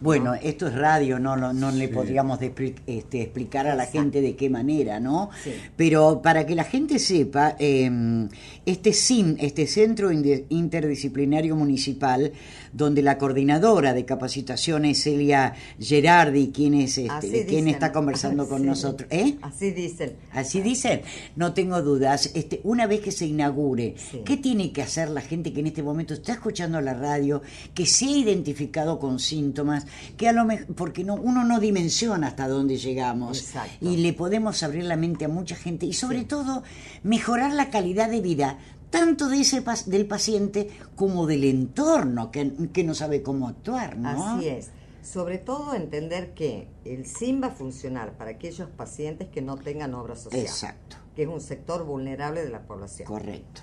Bueno, 0.00 0.34
esto 0.34 0.66
es 0.66 0.74
radio, 0.74 1.18
no, 1.18 1.36
no, 1.36 1.70
le 1.70 1.88
podríamos 1.88 2.40
este, 2.40 3.20
explicar 3.20 3.66
a 3.66 3.74
la 3.74 3.84
gente 3.84 4.22
de 4.22 4.34
qué 4.34 4.48
manera, 4.48 4.98
¿no? 4.98 5.28
Pero 5.76 6.22
para 6.22 6.46
que 6.46 6.54
la 6.54 6.64
gente 6.64 6.98
sepa, 6.98 7.54
em, 7.58 8.26
este 8.64 8.94
SIM, 8.94 9.36
este 9.38 9.66
Centro 9.66 10.10
Interdisciplinario 10.10 11.54
Municipal, 11.54 12.32
donde 12.72 13.02
la 13.02 13.18
coordinadora 13.18 13.94
de 13.94 14.04
capacitación 14.04 14.84
es 14.84 15.02
Celia 15.02 15.54
Gerardi, 15.78 16.50
quien, 16.52 16.74
es 16.74 16.98
este, 16.98 17.46
quien 17.46 17.68
está 17.68 17.92
conversando 17.92 18.48
con 18.48 18.64
nosotros. 18.66 19.08
¿Eh? 19.10 19.36
Así 19.42 19.70
dicen. 19.70 20.16
Así 20.32 20.60
dicen, 20.60 21.02
no 21.36 21.52
tengo 21.52 21.82
dudas. 21.82 22.30
Este, 22.34 22.60
una 22.64 22.86
vez 22.86 23.00
que 23.00 23.12
se 23.12 23.26
inaugure, 23.26 23.94
¿qué 24.24 24.36
tiene 24.36 24.72
que 24.72 24.82
hacer 24.82 25.10
la 25.10 25.20
gente 25.20 25.52
que 25.52 25.60
en 25.60 25.66
este 25.66 25.82
momento 25.82 26.14
está 26.14 26.32
escuchando 26.32 26.80
la 26.80 26.94
radio, 26.94 27.42
que 27.74 27.86
se 27.86 28.06
ha 28.06 28.10
identificado 28.10 28.98
con 28.98 29.18
síntomas? 29.18 29.86
que 30.16 30.28
a 30.28 30.32
lo 30.32 30.44
mejor, 30.44 30.66
porque 30.74 31.04
no, 31.04 31.14
uno 31.14 31.44
no 31.44 31.60
dimensiona 31.60 32.28
hasta 32.28 32.48
dónde 32.48 32.76
llegamos 32.76 33.52
y 33.80 33.98
le 33.98 34.12
podemos 34.12 34.62
abrir 34.62 34.84
la 34.84 34.96
mente 34.96 35.24
a 35.24 35.28
mucha 35.28 35.56
gente 35.56 35.86
y 35.86 35.92
sobre 35.92 36.24
todo 36.24 36.62
mejorar 37.02 37.52
la 37.52 37.70
calidad 37.70 38.10
de 38.10 38.20
vida 38.20 38.58
tanto 38.90 39.28
de 39.28 39.40
ese 39.40 39.62
del 39.86 40.06
paciente 40.06 40.68
como 40.96 41.26
del 41.26 41.44
entorno 41.44 42.30
que, 42.30 42.52
que 42.72 42.84
no 42.84 42.94
sabe 42.94 43.22
cómo 43.22 43.48
actuar, 43.48 43.96
¿no? 43.96 44.36
Así 44.36 44.48
es. 44.48 44.70
Sobre 45.02 45.38
todo 45.38 45.74
entender 45.74 46.34
que 46.34 46.68
el 46.84 47.06
SIM 47.06 47.42
va 47.42 47.48
a 47.48 47.50
funcionar 47.50 48.12
para 48.18 48.32
aquellos 48.32 48.68
pacientes 48.68 49.28
que 49.28 49.40
no 49.40 49.56
tengan 49.56 49.94
obra 49.94 50.14
social. 50.14 50.42
Exacto. 50.42 50.96
Que 51.16 51.22
es 51.22 51.28
un 51.28 51.40
sector 51.40 51.84
vulnerable 51.84 52.42
de 52.44 52.50
la 52.50 52.66
población. 52.66 53.08
Correcto. 53.08 53.62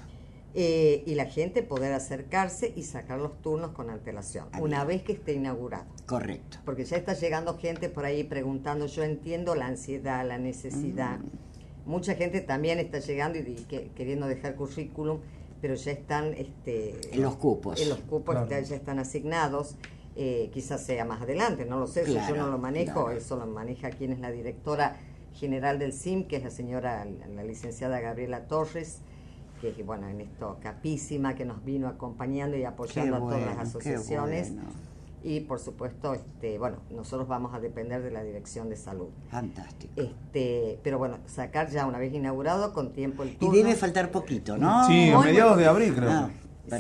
Eh, 0.59 1.03
y 1.05 1.13
la 1.13 1.25
gente 1.25 1.61
poder 1.61 1.93
acercarse 1.93 2.73
y 2.75 2.81
sacar 2.83 3.19
los 3.19 3.39
turnos 3.43 3.73
con 3.73 3.91
antelación, 3.91 4.47
una 4.59 4.83
vez 4.85 5.03
que 5.03 5.11
esté 5.11 5.33
inaugurado. 5.33 5.85
Correcto. 6.07 6.57
Porque 6.65 6.83
ya 6.83 6.97
está 6.97 7.13
llegando 7.13 7.59
gente 7.59 7.89
por 7.89 8.05
ahí 8.05 8.23
preguntando, 8.23 8.87
yo 8.87 9.03
entiendo 9.03 9.53
la 9.53 9.67
ansiedad, 9.67 10.25
la 10.27 10.39
necesidad. 10.39 11.19
Mm. 11.19 11.46
Mucha 11.87 12.15
gente 12.15 12.41
también 12.41 12.79
está 12.79 12.99
llegando 12.99 13.39
y, 13.39 13.55
queriendo 13.95 14.27
dejar 14.27 14.55
currículum, 14.55 15.19
pero 15.61 15.73
ya 15.73 15.91
están... 15.91 16.33
Este, 16.33 17.15
en 17.15 17.21
los 17.21 17.35
cupos. 17.37 17.81
En 17.81 17.89
los 17.89 17.99
cupos 17.99 18.35
ya, 18.49 18.59
están 18.59 18.99
asignados. 18.99 19.75
Eh, 20.15 20.49
quizás 20.51 20.83
sea 20.83 21.05
más 21.05 21.21
adelante, 21.21 21.65
no 21.65 21.79
lo 21.79 21.85
sé, 21.85 22.03
yo 22.11 22.35
no 22.35 22.47
lo 22.47 22.57
manejo, 22.57 23.11
eso 23.11 23.37
lo 23.37 23.45
maneja 23.45 23.91
quien 23.91 24.11
es 24.11 24.19
la 24.19 24.31
directora 24.31 24.97
general 25.33 25.77
del 25.77 25.93
SIM, 25.93 26.27
que 26.27 26.37
es 26.37 26.43
la 26.43 26.49
señora, 26.49 27.05
la 27.05 27.43
licenciada 27.43 27.99
Gabriela 27.99 28.47
Torres 28.47 29.01
que 29.61 29.83
bueno, 29.83 30.07
en 30.07 30.21
esto 30.21 30.57
capísima, 30.61 31.35
que 31.35 31.45
nos 31.45 31.63
vino 31.63 31.87
acompañando 31.87 32.57
y 32.57 32.63
apoyando 32.63 33.15
a 33.15 33.19
todas 33.19 33.41
las 33.41 33.57
asociaciones. 33.57 34.53
Y 35.27 35.41
por 35.41 35.59
supuesto, 35.59 36.13
este, 36.13 36.57
bueno, 36.57 36.77
nosotros 36.89 37.27
vamos 37.27 37.53
a 37.53 37.59
depender 37.59 38.01
de 38.01 38.11
la 38.11 38.23
Dirección 38.23 38.69
de 38.69 38.77
Salud. 38.77 39.09
Fantástico. 39.29 39.91
Este, 39.97 40.79
pero 40.83 40.97
bueno, 40.97 41.17
sacar 41.25 41.69
ya 41.69 41.85
una 41.85 41.97
vez 41.97 42.13
inaugurado 42.13 42.71
con 42.71 42.93
tiempo 42.93 43.23
el 43.23 43.35
turno. 43.35 43.53
Y 43.53 43.57
debe 43.57 43.75
faltar 43.75 44.09
poquito, 44.09 44.57
¿no? 44.57 44.87
Sí, 44.87 45.11
a 45.11 45.19
mediados 45.19 45.57
de 45.57 45.65
abril 45.65 45.93
creo. 45.93 46.09
Ah, 46.09 46.29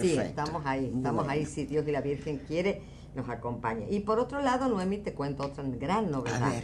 sí, 0.01 0.17
estamos 0.17 0.65
ahí, 0.65 0.93
estamos 0.95 1.27
ahí, 1.27 1.45
si 1.45 1.65
Dios 1.65 1.85
y 1.89 1.91
la 1.91 1.99
Virgen 1.99 2.39
quiere, 2.47 2.83
nos 3.15 3.27
acompaña. 3.27 3.85
Y 3.89 3.99
por 3.99 4.17
otro 4.17 4.41
lado, 4.41 4.69
Noemi, 4.69 4.99
te 4.99 5.13
cuento 5.13 5.43
otra 5.43 5.65
gran 5.65 6.09
novedad. 6.09 6.43
A 6.43 6.49
ver. 6.49 6.63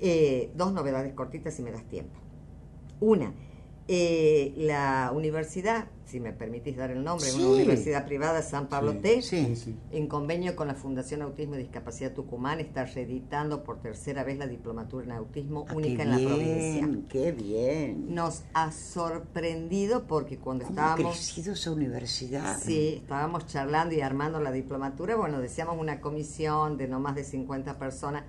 Eh, 0.00 0.50
dos 0.54 0.72
novedades 0.72 1.12
cortitas 1.12 1.52
si 1.52 1.62
me 1.62 1.72
das 1.72 1.84
tiempo. 1.84 2.18
Una, 3.00 3.34
eh, 3.88 4.52
la 4.56 5.12
universidad, 5.14 5.86
si 6.06 6.18
me 6.18 6.32
permitís 6.32 6.76
dar 6.76 6.90
el 6.90 7.04
nombre, 7.04 7.32
una 7.32 7.48
universidad 7.50 8.04
privada, 8.04 8.42
San 8.42 8.66
Pablo 8.66 8.96
T, 8.96 9.22
en 9.92 10.08
convenio 10.08 10.56
con 10.56 10.66
la 10.66 10.74
Fundación 10.74 11.22
Autismo 11.22 11.54
y 11.54 11.58
Discapacidad 11.58 12.12
Tucumán, 12.12 12.58
está 12.58 12.84
reeditando 12.84 13.62
por 13.62 13.80
tercera 13.80 14.24
vez 14.24 14.38
la 14.38 14.48
diplomatura 14.48 15.04
en 15.04 15.12
autismo 15.12 15.66
ah, 15.68 15.74
única 15.74 16.02
en 16.02 16.10
la 16.10 16.16
provincia. 16.16 16.88
¡Qué 17.08 17.30
bien! 17.30 18.12
Nos 18.12 18.42
ha 18.54 18.72
sorprendido 18.72 20.08
porque 20.08 20.38
cuando 20.38 20.64
estábamos... 20.64 21.06
ha 21.06 21.18
crecido 21.18 21.52
esa 21.52 21.70
universidad? 21.70 22.58
Sí, 22.60 22.94
estábamos 23.02 23.46
charlando 23.46 23.94
y 23.94 24.00
armando 24.00 24.40
la 24.40 24.50
diplomatura, 24.50 25.14
bueno, 25.14 25.40
decíamos 25.40 25.78
una 25.78 26.00
comisión 26.00 26.76
de 26.76 26.88
no 26.88 26.98
más 26.98 27.14
de 27.14 27.22
50 27.22 27.78
personas, 27.78 28.24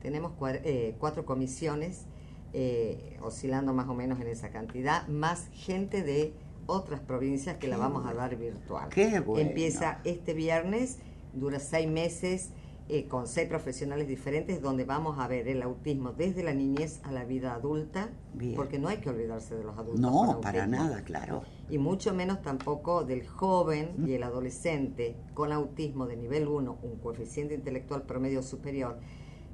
tenemos 0.00 0.32
eh, 0.64 0.96
cuatro 0.98 1.26
comisiones 1.26 2.06
eh, 2.52 3.18
oscilando 3.22 3.72
más 3.72 3.88
o 3.88 3.94
menos 3.94 4.20
en 4.20 4.26
esa 4.26 4.50
cantidad, 4.50 5.06
más 5.08 5.48
gente 5.52 6.02
de 6.02 6.34
otras 6.66 7.00
provincias 7.00 7.56
que 7.56 7.68
la 7.68 7.76
vamos 7.76 8.06
a 8.06 8.14
dar 8.14 8.36
virtual. 8.36 8.88
Empieza 9.36 10.00
este 10.04 10.34
viernes, 10.34 10.98
dura 11.32 11.58
seis 11.58 11.88
meses, 11.88 12.50
eh, 12.88 13.06
con 13.08 13.26
seis 13.26 13.48
profesionales 13.48 14.06
diferentes, 14.06 14.60
donde 14.60 14.84
vamos 14.84 15.18
a 15.18 15.28
ver 15.28 15.48
el 15.48 15.62
autismo 15.62 16.12
desde 16.12 16.42
la 16.42 16.52
niñez 16.52 17.00
a 17.04 17.12
la 17.12 17.24
vida 17.24 17.54
adulta, 17.54 18.10
porque 18.56 18.78
no 18.78 18.88
hay 18.88 18.98
que 18.98 19.08
olvidarse 19.08 19.54
de 19.54 19.64
los 19.64 19.78
adultos. 19.78 20.00
No, 20.00 20.40
para 20.42 20.66
nada, 20.66 21.02
claro. 21.04 21.42
Y 21.70 21.78
mucho 21.78 22.12
menos 22.12 22.42
tampoco 22.42 23.04
del 23.04 23.26
joven 23.26 23.94
y 24.06 24.12
el 24.12 24.22
adolescente 24.24 25.16
con 25.32 25.52
autismo 25.52 26.06
de 26.06 26.16
nivel 26.16 26.48
1, 26.48 26.78
un 26.82 26.96
coeficiente 26.96 27.54
intelectual 27.54 28.02
promedio 28.02 28.42
superior 28.42 28.98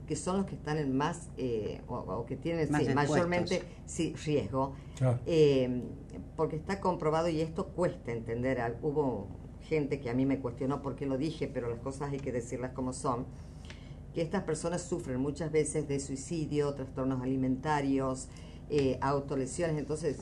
que 0.08 0.16
son 0.16 0.38
los 0.38 0.46
que 0.46 0.54
están 0.54 0.78
en 0.78 0.96
más, 0.96 1.28
eh, 1.36 1.82
o, 1.86 2.24
que 2.24 2.34
tienen 2.34 2.66
mayormente 2.94 3.62
sí, 3.84 4.14
riesgo, 4.24 4.74
eh, 5.26 5.82
porque 6.34 6.56
está 6.56 6.80
comprobado 6.80 7.28
y 7.28 7.42
esto 7.42 7.66
cuesta 7.66 8.10
entender. 8.10 8.78
Hubo 8.80 9.28
gente 9.68 10.00
que 10.00 10.08
a 10.08 10.14
mí 10.14 10.24
me 10.24 10.40
cuestionó 10.40 10.80
por 10.80 10.96
qué 10.96 11.04
lo 11.04 11.18
dije, 11.18 11.46
pero 11.46 11.68
las 11.68 11.80
cosas 11.80 12.10
hay 12.10 12.20
que 12.20 12.32
decirlas 12.32 12.72
como 12.72 12.94
son, 12.94 13.26
que 14.14 14.22
estas 14.22 14.44
personas 14.44 14.80
sufren 14.80 15.20
muchas 15.20 15.52
veces 15.52 15.86
de 15.86 16.00
suicidio, 16.00 16.72
trastornos 16.72 17.20
alimentarios, 17.20 18.28
eh, 18.70 18.98
autolesiones. 19.02 19.76
Entonces, 19.76 20.20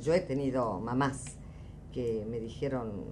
yo 0.00 0.14
he 0.14 0.20
tenido 0.20 0.80
mamás 0.80 1.36
que 1.92 2.26
me 2.28 2.40
dijeron, 2.40 3.04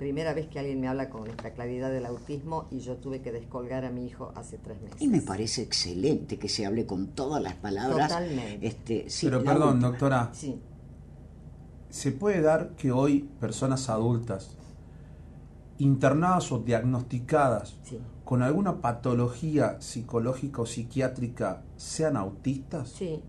primera 0.00 0.32
vez 0.32 0.48
que 0.48 0.58
alguien 0.58 0.80
me 0.80 0.88
habla 0.88 1.10
con 1.10 1.28
esta 1.28 1.52
claridad 1.52 1.90
del 1.90 2.06
autismo 2.06 2.66
y 2.70 2.80
yo 2.80 2.96
tuve 2.96 3.20
que 3.20 3.32
descolgar 3.32 3.84
a 3.84 3.90
mi 3.90 4.06
hijo 4.06 4.32
hace 4.34 4.56
tres 4.56 4.80
meses. 4.80 4.96
Y 4.98 5.08
me 5.08 5.20
parece 5.20 5.60
excelente 5.60 6.38
que 6.38 6.48
se 6.48 6.64
hable 6.64 6.86
con 6.86 7.08
todas 7.08 7.42
las 7.42 7.52
palabras. 7.56 8.08
Totalmente. 8.08 8.66
Este, 8.66 9.06
Pero 9.20 9.44
perdón, 9.44 9.78
doctora. 9.78 10.32
¿Se 11.90 12.12
puede 12.12 12.40
dar 12.40 12.70
que 12.76 12.92
hoy 12.92 13.28
personas 13.40 13.90
adultas 13.90 14.56
internadas 15.76 16.50
o 16.50 16.60
diagnosticadas 16.60 17.76
con 18.24 18.42
alguna 18.42 18.80
patología 18.80 19.82
psicológica 19.82 20.62
o 20.62 20.66
psiquiátrica 20.66 21.62
sean 21.76 22.16
autistas? 22.16 22.88
Sí, 22.88 23.22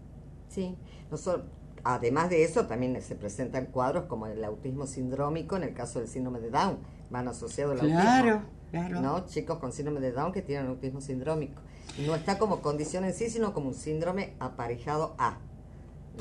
sí. 0.48 0.78
Nosotros, 1.10 1.48
Además 1.84 2.30
de 2.30 2.44
eso, 2.44 2.68
también 2.68 3.02
se 3.02 3.16
presentan 3.16 3.68
cuadros 3.68 4.06
como 4.06 4.28
el 4.28 4.44
autismo 4.44 4.86
sindrómico, 4.86 5.56
en 5.56 5.64
el 5.64 5.74
caso 5.74 6.00
del 6.00 6.08
síndrome 6.08 6.40
de 6.40 6.50
Down, 6.50 6.78
van 7.10 7.28
asociados 7.28 7.80
al 7.82 7.88
claro, 7.88 8.42
Claro, 8.72 9.02
¿no? 9.02 9.26
Chicos 9.26 9.58
con 9.60 9.74
síndrome 9.74 10.00
de 10.00 10.12
Down 10.12 10.32
que 10.32 10.42
tienen 10.42 10.68
autismo 10.68 11.02
sindrómico. 11.02 11.62
No 12.06 12.16
está 12.16 12.38
como 12.38 12.62
condición 12.62 13.04
en 13.04 13.14
sí, 13.14 13.30
sino 13.30 13.54
como 13.54 13.70
un 13.70 13.74
síndrome 13.74 14.34
aparejado 14.40 15.16
a. 15.18 15.38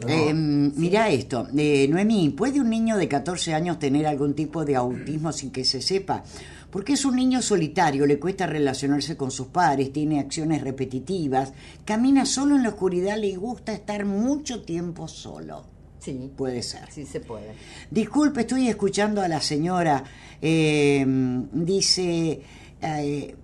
Eh, 0.06 0.32
mira 0.32 1.10
esto, 1.10 1.46
eh, 1.56 1.86
Noemí, 1.88 2.30
¿puede 2.30 2.60
un 2.60 2.70
niño 2.70 2.96
de 2.96 3.08
14 3.08 3.54
años 3.54 3.78
tener 3.78 4.06
algún 4.06 4.34
tipo 4.34 4.64
de 4.64 4.76
autismo 4.76 5.32
sin 5.32 5.50
que 5.50 5.64
se 5.64 5.82
sepa? 5.82 6.24
Porque 6.70 6.92
es 6.94 7.04
un 7.04 7.16
niño 7.16 7.42
solitario, 7.42 8.06
le 8.06 8.18
cuesta 8.18 8.46
relacionarse 8.46 9.16
con 9.16 9.30
sus 9.30 9.48
padres, 9.48 9.92
tiene 9.92 10.20
acciones 10.20 10.62
repetitivas, 10.62 11.52
camina 11.84 12.24
solo 12.24 12.56
en 12.56 12.62
la 12.62 12.70
oscuridad, 12.70 13.18
le 13.18 13.36
gusta 13.36 13.72
estar 13.72 14.04
mucho 14.06 14.62
tiempo 14.62 15.08
solo. 15.08 15.64
Sí. 15.98 16.30
Puede 16.34 16.62
ser. 16.62 16.90
Sí, 16.90 17.04
se 17.04 17.20
puede. 17.20 17.52
Disculpe, 17.90 18.40
estoy 18.40 18.68
escuchando 18.68 19.20
a 19.20 19.28
la 19.28 19.40
señora. 19.40 20.02
Eh, 20.40 21.04
dice. 21.52 22.40
Eh, 22.80 23.36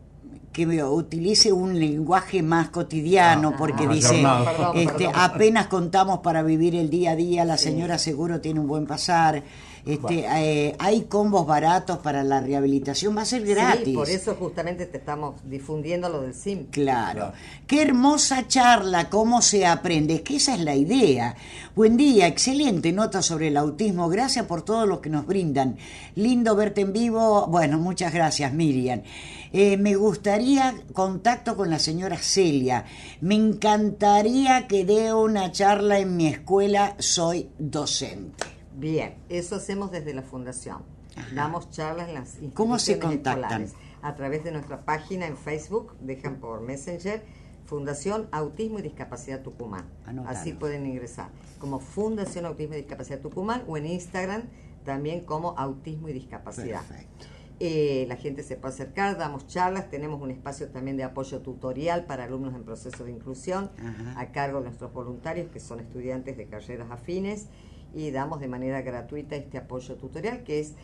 que 0.56 0.82
utilice 0.82 1.52
un 1.52 1.78
lenguaje 1.78 2.42
más 2.42 2.70
cotidiano, 2.70 3.50
ah, 3.52 3.56
porque 3.58 3.86
dice, 3.86 4.24
este, 4.74 5.06
apenas 5.12 5.66
contamos 5.66 6.20
para 6.20 6.42
vivir 6.42 6.74
el 6.74 6.88
día 6.88 7.10
a 7.10 7.14
día, 7.14 7.44
la 7.44 7.58
señora 7.58 7.98
seguro 7.98 8.40
tiene 8.40 8.60
un 8.60 8.66
buen 8.66 8.86
pasar. 8.86 9.42
Este, 9.86 10.26
eh, 10.26 10.74
hay 10.80 11.02
combos 11.02 11.46
baratos 11.46 11.98
para 11.98 12.24
la 12.24 12.40
rehabilitación, 12.40 13.16
va 13.16 13.22
a 13.22 13.24
ser 13.24 13.46
gratis. 13.46 13.84
Sí, 13.84 13.92
por 13.92 14.10
eso 14.10 14.34
justamente 14.34 14.84
te 14.84 14.98
estamos 14.98 15.36
difundiendo 15.44 16.08
lo 16.08 16.22
del 16.22 16.34
SIM. 16.34 16.66
Claro. 16.72 17.32
Qué 17.68 17.82
hermosa 17.82 18.48
charla, 18.48 19.08
cómo 19.10 19.40
se 19.42 19.64
aprende, 19.64 20.16
es 20.16 20.22
que 20.22 20.36
esa 20.36 20.54
es 20.54 20.60
la 20.60 20.74
idea. 20.74 21.36
Buen 21.76 21.96
día, 21.96 22.26
excelente 22.26 22.90
nota 22.92 23.22
sobre 23.22 23.46
el 23.46 23.56
autismo, 23.56 24.08
gracias 24.08 24.46
por 24.46 24.62
todo 24.62 24.86
lo 24.86 25.00
que 25.00 25.08
nos 25.08 25.24
brindan. 25.24 25.76
Lindo 26.16 26.56
verte 26.56 26.80
en 26.80 26.92
vivo, 26.92 27.46
bueno, 27.46 27.78
muchas 27.78 28.12
gracias 28.12 28.52
Miriam. 28.52 29.02
Eh, 29.52 29.76
me 29.76 29.94
gustaría 29.94 30.74
contacto 30.94 31.56
con 31.56 31.70
la 31.70 31.78
señora 31.78 32.18
Celia. 32.18 32.86
Me 33.20 33.36
encantaría 33.36 34.66
que 34.66 34.84
dé 34.84 35.14
una 35.14 35.52
charla 35.52 36.00
en 36.00 36.16
mi 36.16 36.26
escuela, 36.26 36.96
soy 36.98 37.48
docente. 37.56 38.55
Bien, 38.76 39.14
eso 39.30 39.56
hacemos 39.56 39.90
desde 39.90 40.12
la 40.12 40.22
fundación. 40.22 40.82
Damos 41.34 41.70
charlas 41.70 42.08
en 42.08 42.14
las 42.14 42.28
instituciones 42.28 42.54
¿Cómo 42.54 42.78
se 42.78 42.98
contactan? 42.98 43.66
A 44.02 44.14
través 44.14 44.44
de 44.44 44.52
nuestra 44.52 44.84
página 44.84 45.26
en 45.26 45.36
Facebook, 45.36 45.96
dejan 46.00 46.36
por 46.36 46.60
Messenger, 46.60 47.22
Fundación 47.64 48.28
Autismo 48.32 48.78
y 48.78 48.82
Discapacidad 48.82 49.42
Tucumán. 49.42 49.86
Así 50.26 50.52
pueden 50.52 50.86
ingresar. 50.86 51.30
Como 51.58 51.80
Fundación 51.80 52.44
Autismo 52.44 52.74
y 52.74 52.78
Discapacidad 52.78 53.20
Tucumán 53.20 53.64
o 53.66 53.78
en 53.78 53.86
Instagram 53.86 54.42
también 54.84 55.24
como 55.24 55.58
Autismo 55.58 56.10
y 56.10 56.12
Discapacidad. 56.12 56.86
Perfecto. 56.86 57.26
Eh, 57.58 58.04
la 58.06 58.16
gente 58.16 58.42
se 58.42 58.56
puede 58.56 58.74
acercar, 58.74 59.16
damos 59.16 59.46
charlas, 59.46 59.88
tenemos 59.88 60.20
un 60.20 60.30
espacio 60.30 60.68
también 60.68 60.98
de 60.98 61.04
apoyo 61.04 61.40
tutorial 61.40 62.04
para 62.04 62.24
alumnos 62.24 62.54
en 62.54 62.64
proceso 62.64 63.04
de 63.04 63.12
inclusión 63.12 63.70
a 64.14 64.26
cargo 64.26 64.58
de 64.58 64.66
nuestros 64.66 64.92
voluntarios 64.92 65.50
que 65.50 65.58
son 65.58 65.80
estudiantes 65.80 66.36
de 66.36 66.46
carreras 66.46 66.90
afines 66.90 67.46
y 67.96 68.10
damos 68.10 68.40
de 68.40 68.46
manera 68.46 68.82
gratuita 68.82 69.36
este 69.36 69.56
apoyo 69.56 69.96
tutorial 69.96 70.44
que 70.44 70.60
es 70.60 70.74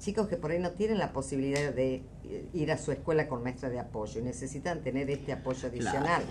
chicos 0.00 0.28
que 0.28 0.36
por 0.36 0.50
ahí 0.50 0.58
no 0.58 0.72
tienen 0.72 0.98
la 0.98 1.12
posibilidad 1.12 1.72
de 1.72 2.02
eh, 2.24 2.48
ir 2.52 2.72
a 2.72 2.76
su 2.76 2.92
escuela 2.92 3.28
con 3.28 3.42
maestra 3.42 3.70
de 3.70 3.78
apoyo 3.78 4.20
y 4.20 4.24
necesitan 4.24 4.82
tener 4.82 5.08
este 5.08 5.32
apoyo 5.32 5.68
adicional. 5.68 6.22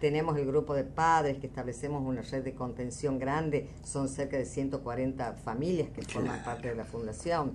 Tenemos 0.00 0.36
el 0.36 0.44
grupo 0.46 0.74
de 0.74 0.84
padres 0.84 1.38
que 1.38 1.46
establecemos 1.46 2.04
una 2.04 2.20
red 2.20 2.44
de 2.44 2.54
contención 2.54 3.18
grande, 3.18 3.68
son 3.84 4.10
cerca 4.10 4.36
de 4.36 4.44
140 4.44 5.32
familias 5.34 5.88
que 5.90 6.02
forman 6.02 6.44
parte 6.44 6.68
de 6.68 6.74
la 6.74 6.84
fundación 6.84 7.52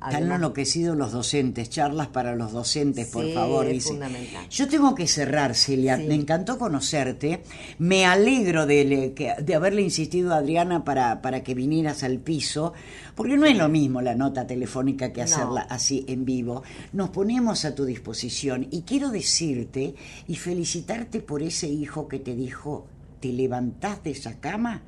han 0.00 0.30
enloquecido 0.30 0.94
los 0.94 1.12
docentes, 1.12 1.70
charlas 1.70 2.08
para 2.08 2.36
los 2.36 2.52
docentes, 2.52 3.08
por 3.08 3.32
favor. 3.32 3.66
Fundamental. 3.80 4.48
Yo 4.48 4.68
tengo 4.68 4.94
que 4.94 5.06
cerrar, 5.06 5.54
Celia. 5.54 5.96
Me 5.96 6.14
encantó 6.14 6.58
conocerte. 6.58 7.42
Me 7.78 8.04
alegro 8.04 8.66
de, 8.66 9.14
de 9.42 9.54
haberle 9.54 9.82
insistido 9.82 10.34
a 10.34 10.38
Adriana 10.38 10.84
para, 10.84 11.22
para, 11.22 11.42
que 11.42 11.54
vinieras 11.54 12.02
al 12.02 12.18
piso, 12.18 12.74
porque 13.14 13.36
no 13.36 13.46
es 13.46 13.56
lo 13.56 13.68
mismo 13.68 14.02
la 14.02 14.14
nota 14.14 14.46
telefónica 14.46 15.12
que 15.12 15.22
hacerla 15.22 15.62
así 15.62 16.04
en 16.08 16.24
vivo. 16.24 16.62
Nos 16.92 17.10
ponemos 17.10 17.64
a 17.64 17.74
tu 17.74 17.84
disposición 17.84 18.68
y 18.70 18.82
quiero 18.82 19.10
decirte 19.10 19.94
y 20.26 20.36
felicitarte 20.36 21.20
por 21.20 21.42
ese 21.42 21.68
hijo 21.68 22.06
que 22.06 22.18
te 22.18 22.34
dijo, 22.36 22.86
¿te 23.20 23.32
levantás 23.32 24.02
de 24.04 24.10
esa 24.10 24.38
cama? 24.40 24.82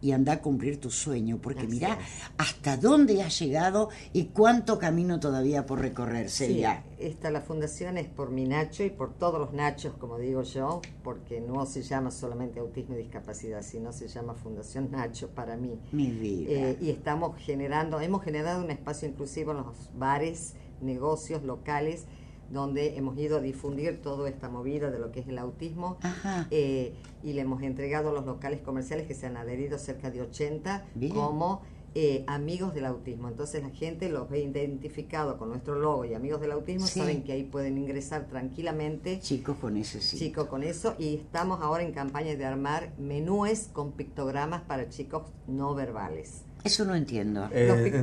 Y 0.00 0.12
anda 0.12 0.34
a 0.34 0.42
cumplir 0.42 0.80
tu 0.80 0.90
sueño, 0.90 1.38
porque 1.40 1.66
mira 1.66 1.98
hasta 2.36 2.76
dónde 2.76 3.22
has 3.22 3.38
llegado 3.38 3.88
y 4.12 4.26
cuánto 4.26 4.78
camino 4.78 5.20
todavía 5.20 5.66
por 5.66 5.80
recorrerse 5.80 6.46
sí, 6.46 6.64
Esta 6.98 7.30
la 7.30 7.40
fundación 7.40 7.98
es 7.98 8.06
por 8.08 8.30
mi 8.30 8.44
Nacho 8.44 8.84
y 8.84 8.90
por 8.90 9.14
todos 9.14 9.40
los 9.40 9.52
Nachos, 9.52 9.94
como 9.94 10.18
digo 10.18 10.42
yo, 10.42 10.80
porque 11.02 11.40
no 11.40 11.66
se 11.66 11.82
llama 11.82 12.10
solamente 12.10 12.60
autismo 12.60 12.94
y 12.94 12.98
discapacidad, 12.98 13.62
sino 13.62 13.92
se 13.92 14.08
llama 14.08 14.34
Fundación 14.34 14.90
Nacho 14.90 15.28
para 15.30 15.56
mí. 15.56 15.78
Mi 15.92 16.10
vida. 16.10 16.50
Eh, 16.50 16.78
y 16.80 16.90
estamos 16.90 17.36
generando, 17.38 18.00
hemos 18.00 18.22
generado 18.22 18.64
un 18.64 18.70
espacio 18.70 19.08
inclusivo 19.08 19.52
en 19.52 19.58
los 19.58 19.90
bares, 19.96 20.54
negocios 20.80 21.42
locales 21.42 22.06
donde 22.50 22.96
hemos 22.96 23.18
ido 23.18 23.38
a 23.38 23.40
difundir 23.40 24.00
toda 24.00 24.28
esta 24.28 24.48
movida 24.48 24.90
de 24.90 24.98
lo 24.98 25.12
que 25.12 25.20
es 25.20 25.28
el 25.28 25.38
autismo 25.38 25.98
eh, 26.50 26.94
y 27.22 27.32
le 27.32 27.42
hemos 27.42 27.62
entregado 27.62 28.10
a 28.10 28.12
los 28.12 28.24
locales 28.24 28.60
comerciales 28.60 29.06
que 29.06 29.14
se 29.14 29.26
han 29.26 29.36
adherido 29.36 29.78
cerca 29.78 30.10
de 30.10 30.22
80 30.22 30.86
como 31.12 31.62
eh, 31.94 32.22
amigos 32.26 32.74
del 32.74 32.84
autismo. 32.84 33.28
Entonces 33.28 33.62
la 33.62 33.70
gente 33.70 34.08
los 34.08 34.28
ve 34.28 34.40
identificado 34.40 35.38
con 35.38 35.48
nuestro 35.48 35.78
logo 35.78 36.04
y 36.04 36.14
amigos 36.14 36.40
del 36.40 36.52
autismo, 36.52 36.86
saben 36.86 37.24
que 37.24 37.32
ahí 37.32 37.44
pueden 37.44 37.78
ingresar 37.78 38.28
tranquilamente. 38.28 39.20
Chicos 39.20 39.56
con 39.56 39.76
eso, 39.76 39.98
sí. 40.00 40.18
Chicos 40.18 40.46
con 40.46 40.62
eso. 40.62 40.94
Y 40.98 41.16
estamos 41.16 41.60
ahora 41.60 41.82
en 41.82 41.92
campaña 41.92 42.36
de 42.36 42.44
armar 42.44 42.92
menúes 42.98 43.70
con 43.72 43.92
pictogramas 43.92 44.62
para 44.62 44.88
chicos 44.88 45.24
no 45.46 45.74
verbales. 45.74 46.42
Eso 46.62 46.84
no 46.84 46.94
entiendo. 46.94 47.48
Eh, 47.52 48.02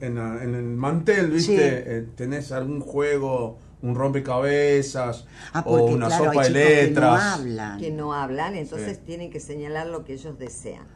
en, 0.00 0.18
el, 0.18 0.64
mantel, 0.64 1.30
¿viste? 1.30 1.98
Eh, 1.98 2.06
¿Tenés 2.16 2.52
algún 2.52 2.80
juego 2.80 3.58
un 3.80 3.94
rompecabezas 3.94 5.26
ah, 5.52 5.62
o 5.64 5.84
una 5.84 6.10
sopa 6.10 6.44
de 6.44 6.50
letras. 6.50 6.94
Que 6.94 7.00
no 7.00 7.32
hablan. 7.34 7.78
Que 7.78 7.90
no 7.90 8.12
hablan, 8.12 8.54
entonces 8.56 9.04
tienen 9.04 9.30
que 9.30 9.40
señalar 9.40 9.86
lo 9.86 10.04
que 10.04 10.14
ellos 10.14 10.38
desean. 10.38 10.86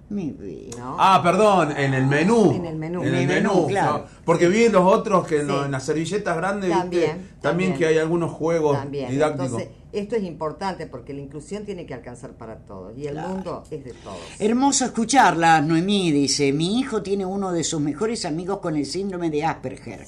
Ah, 0.78 1.20
perdón, 1.22 1.72
en 1.76 1.94
el 1.94 2.06
menú. 2.06 2.52
En 2.52 2.66
el 2.66 2.76
menú. 2.76 3.02
En 3.02 3.14
el 3.14 3.26
menú, 3.26 3.66
claro. 3.66 4.06
Porque 4.24 4.48
vi 4.48 4.68
los 4.68 4.84
otros 4.84 5.26
que 5.26 5.40
en 5.40 5.70
las 5.70 5.84
servilletas 5.84 6.36
grandes, 6.36 6.70
también, 6.70 7.30
también, 7.40 7.74
que 7.74 7.86
hay 7.86 7.98
algunos 7.98 8.30
juegos 8.30 8.78
didácticos. 8.90 9.62
Esto 9.92 10.16
es 10.16 10.24
importante 10.24 10.86
porque 10.86 11.12
la 11.12 11.20
inclusión 11.20 11.66
tiene 11.66 11.84
que 11.84 11.92
alcanzar 11.92 12.32
para 12.32 12.56
todos 12.56 12.96
y 12.96 13.06
el 13.06 13.16
mundo 13.16 13.62
es 13.70 13.84
de 13.84 13.92
todos. 13.92 14.16
Hermoso 14.38 14.86
escucharla, 14.86 15.60
Noemí 15.60 16.10
dice, 16.10 16.50
mi 16.50 16.80
hijo 16.80 17.02
tiene 17.02 17.26
uno 17.26 17.52
de 17.52 17.62
sus 17.62 17.78
mejores 17.78 18.24
amigos 18.24 18.60
con 18.60 18.74
el 18.74 18.86
síndrome 18.86 19.28
de 19.28 19.44
Asperger. 19.44 20.06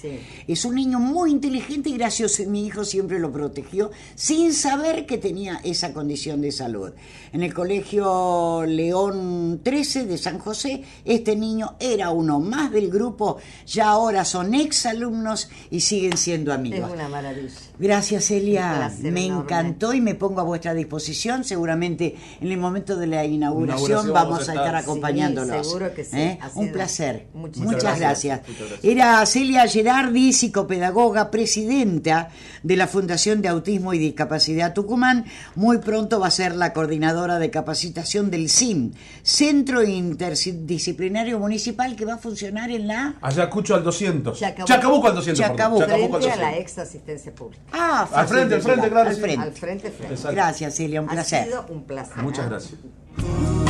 Es 0.49 0.65
un 0.65 0.77
niño 0.77 0.99
muy 0.99 1.33
inteligente 1.33 1.91
y 1.91 1.99
gracioso. 1.99 2.43
Mi 2.47 2.65
hijo 2.67 2.83
siempre 2.83 3.19
lo 3.19 3.31
protegió 3.31 3.91
sin 4.15 4.55
saber 4.55 5.05
que 5.05 5.19
tenía 5.19 5.61
esa 5.63 5.93
condición 5.93 6.41
de 6.41 6.51
salud. 6.51 6.93
En 7.35 7.43
el 7.43 7.53
colegio 7.53 8.65
León 8.67 9.61
13 9.63 10.07
de 10.07 10.17
San 10.17 10.39
José, 10.39 10.83
este 11.05 11.37
niño 11.37 11.77
era 11.79 12.09
uno 12.09 12.41
más 12.41 12.73
del 12.73 12.91
grupo, 12.91 13.37
ya 13.67 13.91
ahora 13.91 14.25
son 14.25 14.55
exalumnos 14.55 15.51
y 15.71 15.81
siguen 15.81 16.17
siendo 16.17 16.55
amigos. 16.55 16.89
Es 16.89 16.95
una 16.95 17.09
maravilla. 17.09 17.53
Gracias, 17.79 18.31
Elia. 18.31 18.91
Me 19.03 19.27
encantó 19.27 19.74
y 19.93 20.01
me 20.01 20.15
pongo 20.15 20.41
a 20.41 20.45
vuestra 20.45 20.75
disposición. 20.75 21.45
Seguramente 21.45 22.17
en 22.41 22.51
el 22.51 22.59
momento 22.59 22.97
de 22.97 23.07
la 23.07 23.25
inauguración, 23.25 24.13
vamos, 24.13 24.49
a 24.49 24.53
estar, 24.53 24.75
acompañándolos. 24.77 25.67
seguro 25.67 25.95
que 25.95 26.05
sí. 26.05 26.17
¿Eh? 26.17 26.39
Un 26.55 26.73
placer. 26.73 27.27
Muchas, 27.35 27.99
gracias. 27.99 28.41
Era 28.83 29.25
Celia 29.27 29.67
Gerardi, 29.67 30.33
psicopedagoga, 30.33 31.31
presidenta 31.31 32.31
de 32.63 32.77
la 32.77 32.87
Fundación 32.87 33.43
de 33.43 33.49
Autismo 33.49 33.93
y 33.95 33.99
Discapacidad 33.99 34.73
Tucumán. 34.73 35.27
Muy 35.55 35.79
pronto 35.79 36.21
va 36.21 36.29
a 36.29 36.31
ser 36.31 36.55
la 36.55 36.73
coordinadora 36.73 37.39
de 37.39 37.51
capacitación 37.51 38.31
del 38.31 38.49
CIM, 38.49 38.93
Centro 39.23 39.83
Interdisciplinario 39.83 41.39
Municipal, 41.39 41.97
que 41.97 42.05
va 42.05 42.15
a 42.15 42.19
funcionar 42.19 42.71
en 42.71 42.87
la... 42.87 43.17
Ayacucho 43.21 43.75
al 43.75 43.85
200. 43.85 44.39
Chacabuco, 44.39 45.09
al 45.09 45.15
200. 45.15 45.47
Chacabuco. 45.47 45.85
Frente 45.85 46.31
a 46.31 46.37
la 46.37 46.57
ex 46.57 46.79
asistencia 46.79 47.35
pública. 47.35 47.63
Ah, 47.73 48.09
al 48.13 48.29
frente, 48.29 48.55
al 48.55 48.63
frente, 48.63 48.89
claro. 48.89 49.11
Al 49.11 49.17
frente. 49.17 49.55
Frente, 49.65 49.91
frente. 49.91 50.33
Gracias, 50.33 50.77
Celia, 50.77 51.01
un 51.01 51.09
placer. 51.09 51.41
Ha 51.41 51.45
sido 51.45 51.67
un 51.71 51.85
placer. 51.85 52.23
Muchas 52.23 52.51
gracias. 52.51 53.64